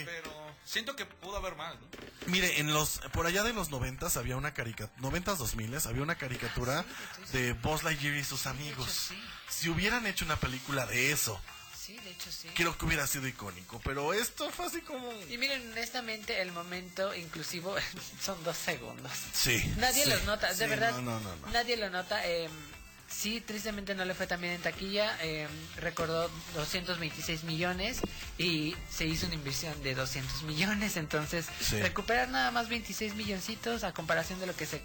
[0.05, 1.87] pero siento que pudo haber más, ¿no?
[2.27, 6.03] Mire, en los por allá de los noventas había una caricatura, noventas dos miles había
[6.03, 6.85] una caricatura
[7.31, 9.09] de Buzz Lightyear y sus amigos.
[9.49, 11.41] Si hubieran hecho una película de eso,
[11.91, 12.47] Sí, de hecho sí.
[12.55, 13.81] creo que hubiera sido icónico.
[13.83, 15.11] Pero esto fue así como.
[15.29, 17.75] Y miren, honestamente, el momento inclusivo
[18.23, 19.11] son dos segundos.
[19.33, 19.61] Sí.
[19.77, 20.91] Nadie sí, los nota, de verdad.
[20.93, 21.35] No, no, no.
[21.35, 21.47] no.
[21.51, 22.25] Nadie lo nota.
[22.25, 22.49] eh,
[23.09, 25.17] sí, tristemente no le fue tan bien en taquilla.
[25.21, 27.99] eh, recordó 226 millones
[28.37, 30.95] y se hizo una inversión de 200 millones.
[30.95, 31.81] Entonces, Sí.
[31.81, 34.81] recuperar nada más 26 milloncitos a comparación de lo que se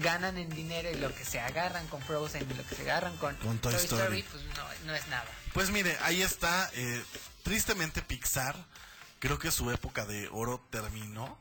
[0.00, 3.16] ganan en dinero y lo que se agarran con Frozen y lo que se agarran
[3.18, 4.22] con, Con Toy Story.
[4.30, 5.26] pues no, no es nada.
[5.54, 6.70] Pues mire, ahí está.
[6.74, 7.02] eh,
[7.42, 8.56] tristemente Pixar,
[9.20, 11.38] creo que su época de oro terminó.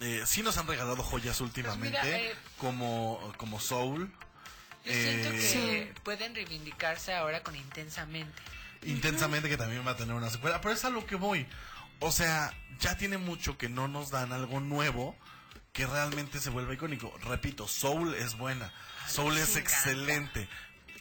[0.00, 4.12] Eh, sí nos han regalado joyas últimamente, Pues mira, eh, como, como Soul.
[4.84, 8.34] Yo siento eh, que pueden reivindicarse ahora con intensamente.
[8.82, 10.60] intensamente que también va a tener una secuela.
[10.60, 11.46] Pero es a lo que voy.
[12.00, 15.16] O sea, ya tiene mucho que no nos dan algo nuevo
[15.72, 17.16] que realmente se vuelva icónico.
[17.22, 18.70] Repito, Soul es buena.
[19.08, 19.60] Soul es encanta.
[19.60, 20.48] excelente.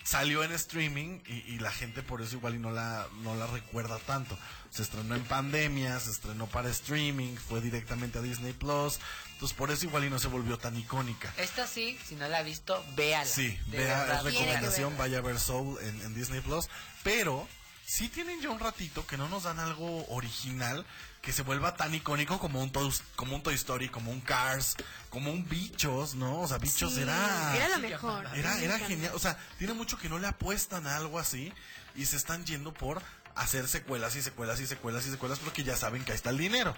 [0.04, 3.48] Salió en streaming y, y la gente por eso igual y no la, no la
[3.48, 4.38] recuerda tanto.
[4.70, 9.00] Se estrenó en pandemia, se estrenó para streaming, fue directamente a Disney Plus.
[9.34, 11.34] Entonces por eso igual y no se volvió tan icónica.
[11.38, 13.26] Esta sí, si no la ha visto, véala.
[13.26, 16.70] Sí, vea, es recomendación, vaya a ver Soul en, en Disney Plus.
[17.04, 17.48] Pero
[17.86, 20.86] sí tienen ya un ratito que no nos dan algo original
[21.24, 24.76] que se vuelva tan icónico como un, Toy- como un Toy Story, como un Cars,
[25.10, 26.42] como un Bichos, ¿no?
[26.42, 27.56] O sea, Bichos Sí, era...
[27.56, 28.28] Era lo mejor.
[28.36, 29.14] Era, era genial.
[29.16, 31.52] O sea, tiene mucho que no le apuestan a algo así
[31.96, 33.02] y se están yendo por
[33.36, 36.38] hacer secuelas y secuelas y secuelas y secuelas porque ya saben que ahí está el
[36.38, 36.76] dinero.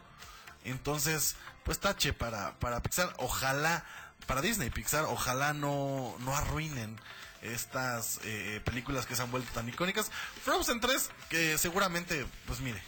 [0.64, 3.14] Entonces, pues tache para, para Pixar.
[3.18, 3.84] Ojalá,
[4.28, 7.00] para Disney Pixar, ojalá no, no arruinen
[7.42, 10.12] estas eh, películas que se han vuelto tan icónicas.
[10.44, 12.82] Frozen 3, que seguramente, pues mire,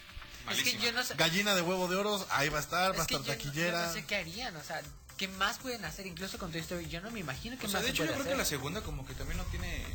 [0.51, 2.99] Es que yo no sé, gallina de huevo de oro, ahí va a estar, va
[2.99, 3.87] a estar yo, no- yo taquillera.
[3.87, 4.81] no sé qué harían, o sea,
[5.17, 6.05] ¿qué más pueden hacer?
[6.07, 8.11] Incluso con Toy Story, yo no me imagino qué O sea, más de hecho, yo
[8.13, 8.57] creo que la hacer.
[8.57, 9.85] segunda como que también no tiene...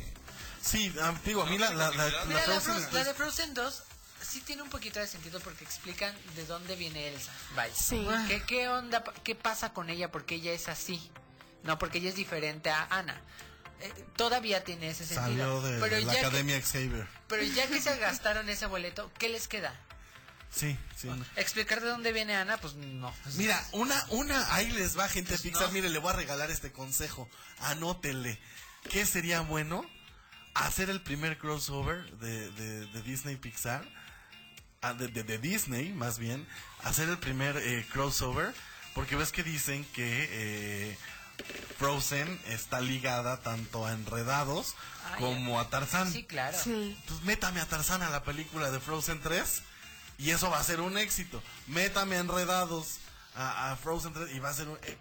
[0.61, 3.83] Sí, ah, digo, a mí la, la, la- la Mira, la, Frozen de Frozen 2
[4.21, 7.31] sí tiene un poquito de sentido porque explican de dónde viene Elsa.
[7.55, 7.73] Vaya.
[7.75, 8.07] Sí.
[8.29, 9.03] ¿Qué, qué onda?
[9.23, 10.09] ¿Qué pasa con ella?
[10.11, 11.11] Porque ella es así.
[11.63, 13.19] no porque ella es diferente a Ana.
[13.81, 15.25] Eh, todavía tiene ese sentido.
[15.25, 17.07] Salió de pero la ya que- Academia Xavier.
[17.27, 19.77] pero ya que se gastaron ese boleto, ¿qué les queda?
[20.55, 21.09] Sí, sí.
[21.35, 22.57] ¿Explicar de dónde viene Ana?
[22.57, 23.13] Pues no.
[23.35, 25.61] Mira, una, una, ahí les va gente de Pixar.
[25.63, 25.73] Pues no.
[25.73, 27.27] Mire, le voy a regalar este consejo.
[27.59, 28.39] Anótele.
[28.89, 29.83] ¿Qué sería bueno?
[30.53, 33.83] Hacer el primer crossover de, de- de Disney Pixar.
[34.81, 36.47] ah, de, de- de Disney, más bien.
[36.83, 38.53] Hacer el primer eh, crossover.
[38.93, 40.97] Porque ves que dicen que eh,
[41.79, 44.75] Frozen está ligada tanto a Enredados
[45.05, 46.11] Ah, como a Tarzán.
[46.11, 46.57] Sí, claro.
[46.63, 49.63] Pues métame a Tarzán a la película de Frozen 3
[50.23, 51.41] y eso va a ser un éxito.
[51.67, 52.97] Métame Enredados
[53.35, 54.77] a, a Frozen 3 y va a ser un...
[54.83, 54.97] eh,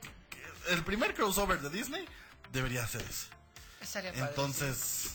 [0.71, 2.05] el primer crossover de Disney
[2.53, 3.27] debería ser ese.
[3.81, 5.11] Estaría padre, Entonces,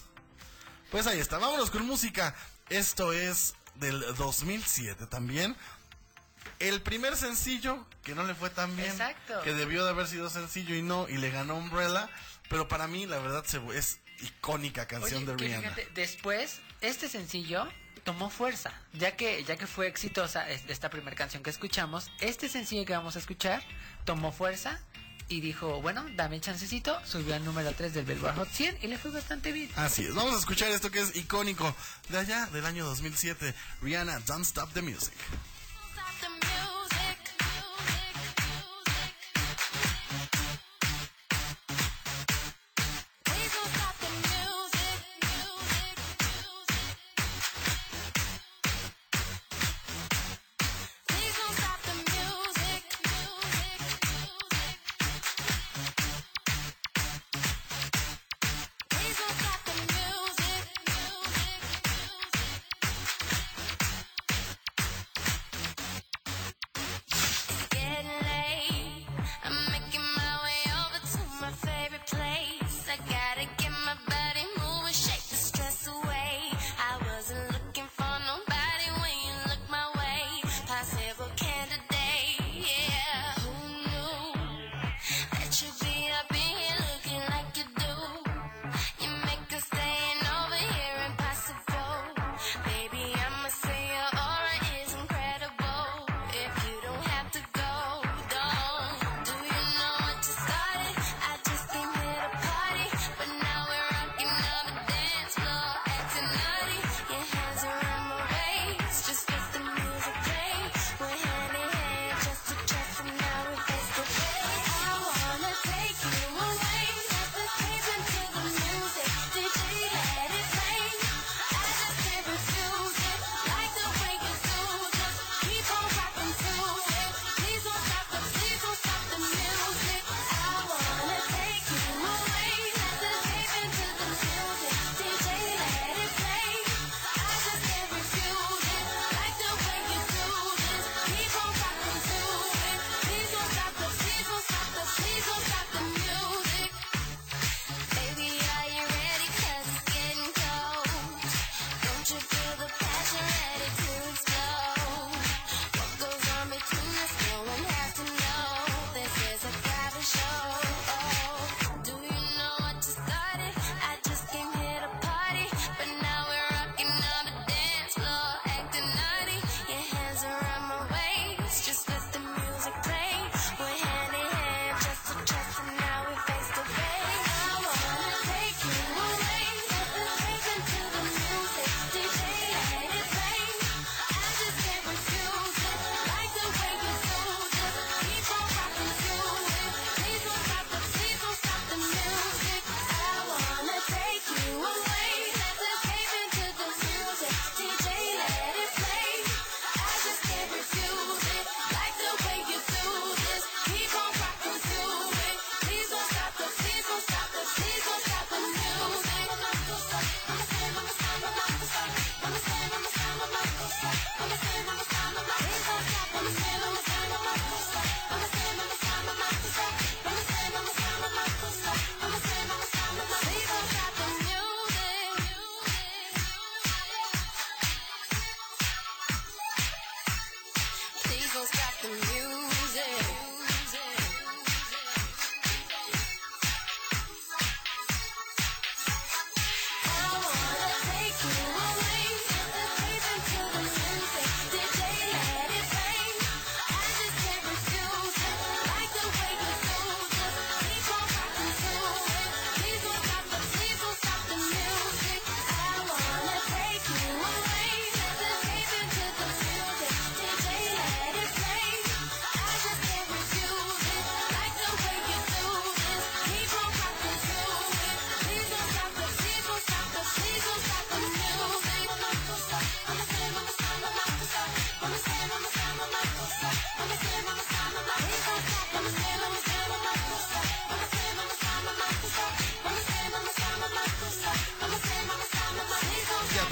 [0.92, 1.38] pues ahí está.
[1.38, 2.36] Vámonos con música.
[2.70, 5.56] Esto es del 2007 también.
[6.60, 9.42] El primer sencillo que no le fue tan bien, Exacto.
[9.44, 12.10] que debió de haber sido sencillo y no, y le ganó Umbrella,
[12.50, 13.44] pero para mí la verdad
[13.74, 15.62] es icónica canción Oye, de Rihanna.
[15.74, 17.68] fíjate, después, este sencillo
[18.08, 22.48] tomó fuerza, ya que, ya que fue exitosa es- esta primera canción que escuchamos, este
[22.48, 23.62] sencillo que vamos a escuchar
[24.06, 24.80] tomó fuerza
[25.28, 28.98] y dijo, bueno, dame chancecito, subió al número 3 del Billboard Hot 100 y le
[28.98, 29.70] fue bastante bien.
[29.76, 31.76] Así es, vamos a escuchar esto que es icónico
[32.08, 35.12] de allá del año 2007, Rihanna, Don't Stop the Music.
[36.00, 36.77] Please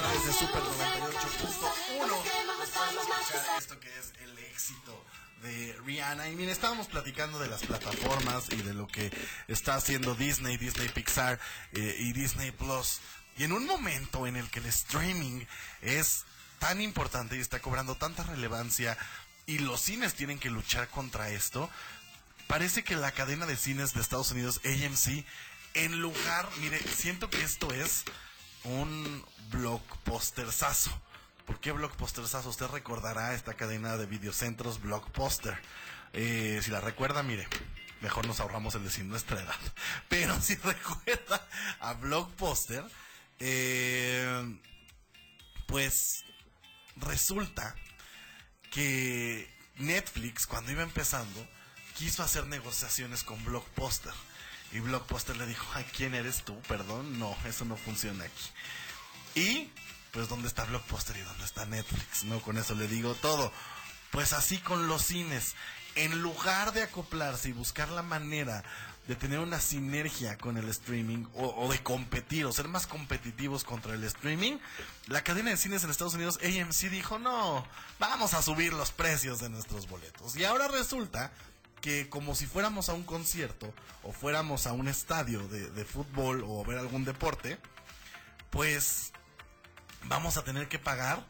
[0.06, 2.24] Super 98.1.
[2.60, 5.06] Después de escuchar esto que es el éxito
[5.42, 6.30] de Rihanna.
[6.30, 9.12] Y miren, estábamos platicando de las plataformas y de lo que
[9.48, 11.40] está haciendo Disney, Disney Pixar
[11.74, 13.00] eh, y Disney Plus.
[13.38, 15.46] Y en un momento en el que el streaming
[15.82, 16.26] es
[16.60, 18.98] tan importante y está cobrando tanta relevancia
[19.48, 21.70] y los cines tienen que luchar contra esto,
[22.48, 25.26] parece que la cadena de cines de Estados Unidos, AMC,
[25.74, 28.04] en lugar, mire, siento que esto es
[28.66, 30.92] un blockbustersazo.
[31.46, 32.50] ¿Por qué blockbustersazo?
[32.50, 35.58] Usted recordará esta cadena de videocentros Blockbuster.
[36.14, 37.48] Eh, si la recuerda, mire,
[38.02, 39.56] mejor nos ahorramos el decir nuestra edad.
[40.10, 41.48] Pero si recuerda
[41.80, 42.84] a Blockbuster,
[43.40, 44.60] eh,
[45.68, 46.26] pues
[46.96, 47.76] resulta
[48.72, 51.48] que Netflix, cuando iba empezando,
[51.96, 54.14] quiso hacer negociaciones con Blockbuster.
[54.76, 56.60] Y Blockbuster le dijo, ay, ¿quién eres tú?
[56.68, 58.50] Perdón, no, eso no funciona aquí.
[59.34, 59.72] Y,
[60.12, 62.26] pues, ¿dónde está Blockbuster y dónde está Netflix?
[62.26, 63.54] No, con eso le digo todo.
[64.12, 65.56] Pues así con los cines.
[65.96, 68.66] En lugar de acoplarse y buscar la manera
[69.08, 73.64] de tener una sinergia con el streaming o, o de competir o ser más competitivos
[73.64, 74.58] contra el streaming,
[75.08, 77.66] la cadena de cines en Estados Unidos, AMC, dijo, no,
[77.98, 80.36] vamos a subir los precios de nuestros boletos.
[80.36, 81.32] Y ahora resulta
[81.86, 83.72] que como si fuéramos a un concierto
[84.02, 87.60] o fuéramos a un estadio de, fútbol o ver algún deporte,
[88.50, 89.14] pues
[90.06, 91.24] vamos a tener que pagar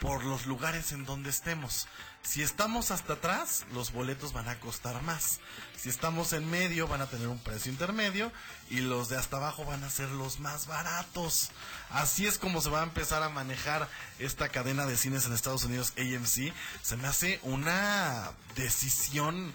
[0.00, 1.86] por los lugares en donde estemos.
[2.22, 5.40] Si estamos hasta atrás, los boletos van a costar más.
[5.76, 8.30] Si estamos en medio, van a tener un precio intermedio
[8.68, 11.50] y los de hasta abajo van a ser los más baratos.
[11.88, 15.64] Así es como se va a empezar a manejar esta cadena de cines en Estados
[15.64, 16.52] Unidos, AMC.
[16.82, 19.54] Se me hace una decisión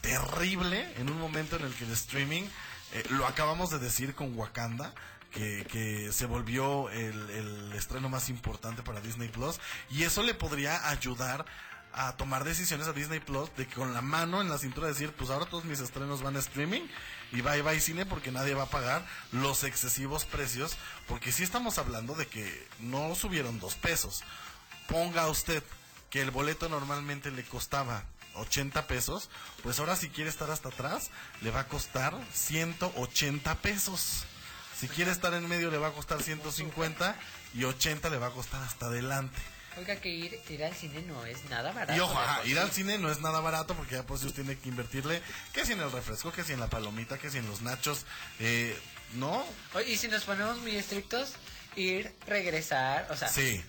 [0.00, 2.44] terrible en un momento en el que el streaming,
[2.94, 4.94] eh, lo acabamos de decir con Wakanda,
[5.30, 10.34] que, que se volvió el, el estreno más importante para Disney Plus y eso le
[10.34, 11.46] podría ayudar
[11.94, 15.12] a tomar decisiones a Disney Plus de que con la mano en la cintura decir
[15.12, 16.82] pues ahora todos mis estrenos van a streaming
[17.32, 20.76] y bye bye cine porque nadie va a pagar los excesivos precios
[21.06, 24.22] porque si estamos hablando de que no subieron dos pesos
[24.88, 25.62] ponga usted
[26.10, 29.30] que el boleto normalmente le costaba 80 pesos,
[29.62, 34.24] pues ahora si quiere estar hasta atrás, le va a costar 180 pesos.
[34.76, 37.16] Si quiere estar en medio, le va a costar 150
[37.54, 39.38] y 80 le va a costar hasta adelante.
[39.78, 41.94] Oiga, que ir, ir al cine no es nada barato.
[41.96, 44.44] Y ojo, ajá, por ir al cine no es nada barato porque ya pues usted
[44.44, 47.38] tiene que invertirle, que si en el refresco, que si en la palomita, que si
[47.38, 48.04] en los nachos,
[48.38, 48.78] eh,
[49.14, 49.44] ¿no?
[49.74, 51.32] Oye, y si nos ponemos muy estrictos,
[51.76, 53.64] ir, regresar, o sea, Sí.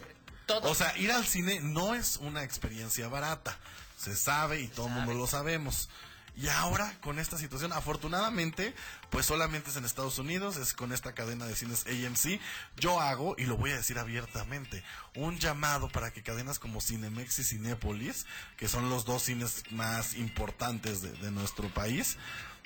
[0.46, 0.70] todo.
[0.70, 3.58] O sea, ir al cine no es una experiencia barata.
[3.98, 5.88] Se sabe y todo el mundo lo sabemos.
[6.36, 8.74] Y ahora, con esta situación, afortunadamente,
[9.12, 12.40] pues solamente es en Estados Unidos, es con esta cadena de cines AMC.
[12.78, 14.84] Yo hago, y lo voy a decir abiertamente,
[15.16, 18.26] un llamado para que cadenas como Cinemex y Cinépolis,
[18.58, 22.18] que son los dos cines más importantes de, de nuestro país,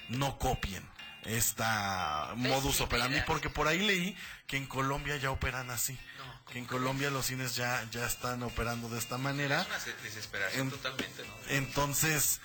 [0.10, 0.88] no copien
[1.26, 4.16] esta modus operandi, porque por ahí leí
[4.48, 5.98] que en Colombia ya operan así.
[6.52, 9.62] Que en Colombia los cines ya, ya están operando de esta manera.
[9.64, 11.34] Es una se- desesperación En- totalmente, ¿no?
[11.50, 12.40] Entonces,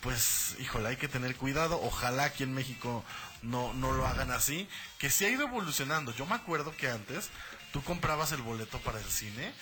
[0.00, 1.80] pues, híjole, hay que tener cuidado.
[1.82, 3.04] Ojalá aquí en México
[3.42, 4.68] no, no lo hagan así.
[4.98, 6.12] Que se ha ido evolucionando.
[6.12, 7.30] Yo me acuerdo que antes
[7.72, 9.52] tú comprabas el boleto para el cine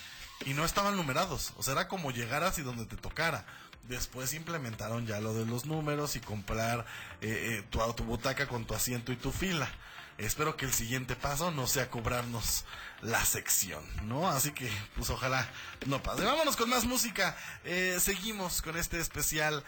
[0.44, 1.52] y no estaban numerados.
[1.56, 3.44] O sea, era como llegaras y donde te tocara.
[3.84, 6.86] Después implementaron ya lo de los números y comprar
[7.20, 9.70] eh, eh, tu, tu butaca con tu asiento y tu fila.
[10.18, 12.64] Espero que el siguiente paso no sea cobrarnos
[13.02, 14.28] la sección, ¿no?
[14.28, 15.46] Así que, pues ojalá
[15.84, 16.24] no pase.
[16.24, 17.36] Vámonos con más música.
[17.64, 19.62] Eh, seguimos con este especial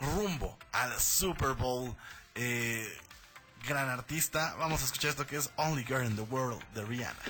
[0.00, 1.94] rumbo al Super Bowl.
[2.34, 2.86] Eh,
[3.66, 4.54] gran artista.
[4.58, 7.22] Vamos a escuchar esto que es Only Girl in the World de Rihanna.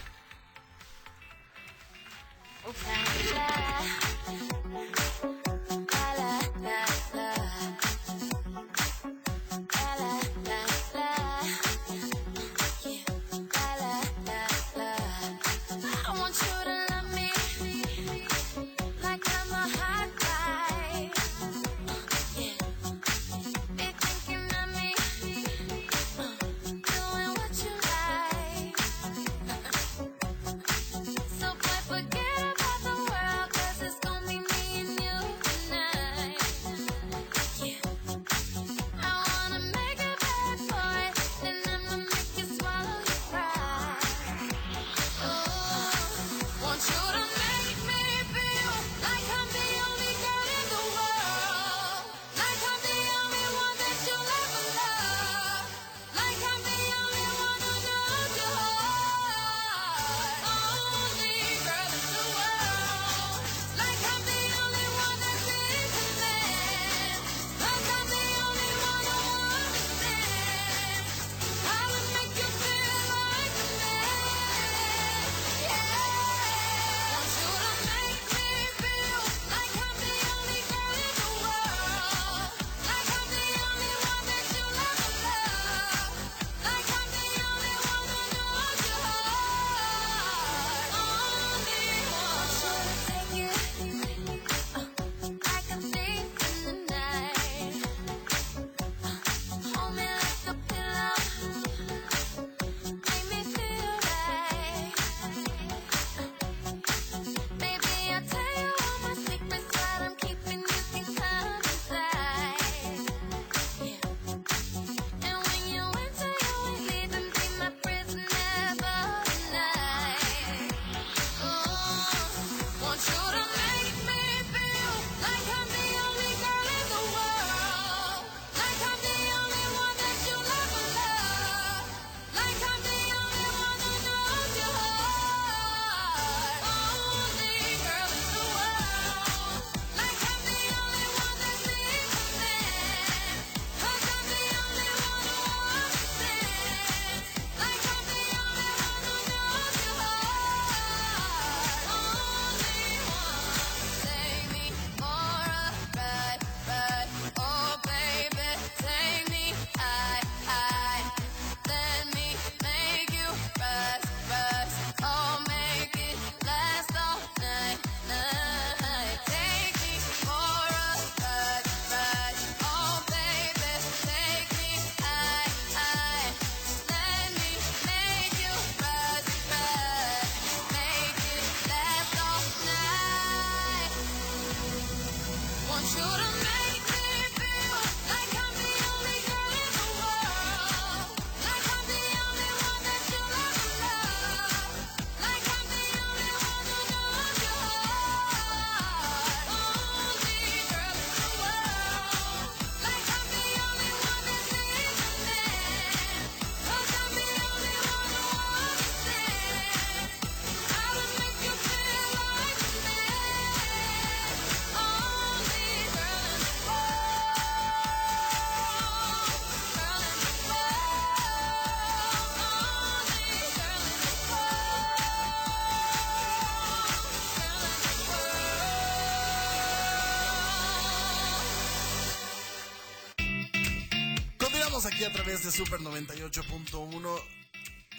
[234.85, 237.22] Estamos aquí a través de Super 98.1.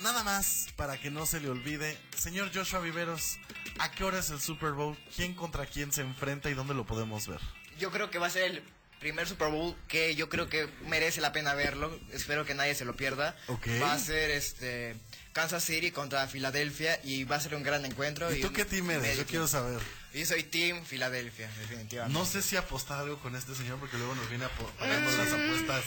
[0.02, 1.98] Nada más para que no se le olvide.
[2.16, 3.40] Señor Joshua Viveros,
[3.80, 4.96] ¿a qué hora es el Super Bowl?
[5.16, 7.40] ¿Quién contra quién se enfrenta y dónde lo podemos ver?
[7.80, 8.64] Yo creo que va a ser el
[9.00, 12.00] primer Super Bowl que yo creo que merece la pena verlo.
[12.12, 13.36] Espero que nadie se lo pierda.
[13.48, 13.66] Ok.
[13.82, 14.96] Va a ser este
[15.34, 18.32] Kansas City contra Filadelfia y va a ser un gran encuentro.
[18.32, 19.02] ¿Y tú qué team eres?
[19.02, 19.82] medio Yo quiero saber.
[20.14, 22.18] Yo soy Team Filadelfia, definitivamente.
[22.18, 24.46] No sé si apostar algo con este señor porque luego nos viene
[24.78, 25.84] pagando las apuestas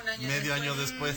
[0.00, 1.16] Un año medio año después.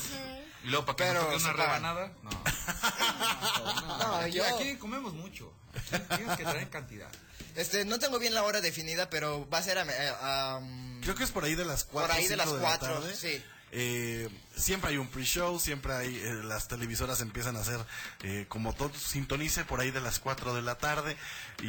[0.63, 2.11] Y luego para que Pero nos toque una rebanada.
[2.23, 3.97] No.
[3.97, 5.51] No, aquí, yo- aquí comemos mucho.
[5.91, 7.09] Aquí tienes que traer cantidad.
[7.55, 11.15] Este, no tengo bien la hora definida, pero va a ser a, eh, um, Creo
[11.15, 13.41] que es por ahí de las 4 Por ahí de las 4, sí.
[13.71, 17.80] Eh, siempre hay un pre-show, siempre hay, eh, las televisoras empiezan a hacer
[18.23, 21.17] eh, como todo, sintonice por ahí de las 4 de la tarde
[21.61, 21.67] y,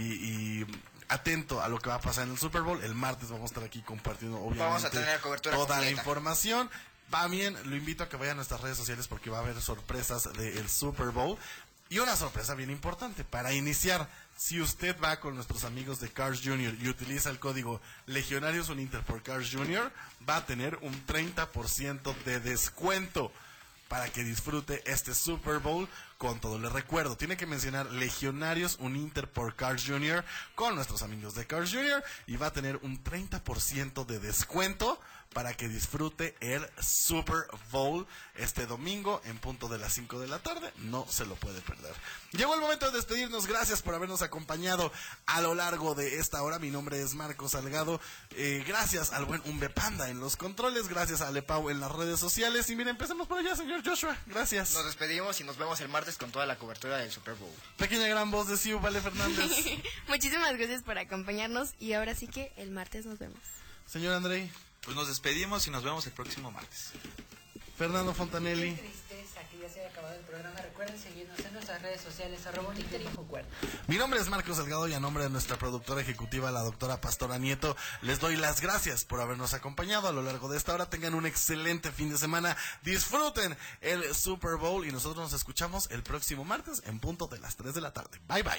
[0.60, 0.66] y
[1.08, 2.82] atento a lo que va a pasar en el Super Bowl.
[2.84, 6.70] El martes vamos a estar aquí compartiendo obviamente Vamos a tener cobertura toda la información.
[7.12, 9.60] Va bien, lo invito a que vayan a nuestras redes sociales porque va a haber
[9.60, 11.38] sorpresas del Super Bowl.
[11.90, 16.42] Y una sorpresa bien importante, para iniciar, si usted va con nuestros amigos de Cars
[16.44, 19.90] Junior y utiliza el código Legionarios Uninter por Cars Junior,
[20.28, 23.32] va a tener un 30% de descuento
[23.88, 25.88] para que disfrute este Super Bowl
[26.18, 26.58] con todo.
[26.58, 31.72] Le recuerdo, tiene que mencionar Legionarios Uninter por Cars Junior con nuestros amigos de Cars
[31.72, 35.00] Junior y va a tener un 30% de descuento
[35.32, 38.06] para que disfrute el Super Bowl
[38.36, 40.72] este domingo en punto de las 5 de la tarde.
[40.78, 41.94] No se lo puede perder.
[42.32, 43.46] Llegó el momento de despedirnos.
[43.46, 44.92] Gracias por habernos acompañado
[45.26, 46.58] a lo largo de esta hora.
[46.58, 48.00] Mi nombre es Marco Salgado.
[48.36, 50.88] Eh, gracias al buen Umbe Panda en los controles.
[50.88, 52.68] Gracias a Lepau en las redes sociales.
[52.70, 54.16] Y miren, empecemos por allá, señor Joshua.
[54.26, 54.74] Gracias.
[54.74, 57.52] Nos despedimos y nos vemos el martes con toda la cobertura del Super Bowl.
[57.76, 59.50] Pequeña gran voz de Siu, Vale Fernández.
[60.08, 63.40] Muchísimas gracias por acompañarnos y ahora sí que el martes nos vemos.
[63.86, 64.50] Señor Andrei.
[64.82, 66.92] Pues nos despedimos y nos vemos el próximo martes.
[67.78, 68.74] Fernando Fontanelli.
[68.74, 70.60] Qué tristeza que ya se haya acabado el programa.
[70.60, 73.48] Recuerden seguirnos en nuestras redes sociales, arroba Uninter-Infocuerda.
[73.86, 77.38] Mi nombre es Marcos Salgado y a nombre de nuestra productora ejecutiva, la doctora Pastora
[77.38, 80.90] Nieto, les doy las gracias por habernos acompañado a lo largo de esta hora.
[80.90, 82.56] Tengan un excelente fin de semana.
[82.82, 87.54] Disfruten el Super Bowl y nosotros nos escuchamos el próximo martes en punto de las
[87.54, 88.18] 3 de la tarde.
[88.26, 88.58] Bye bye.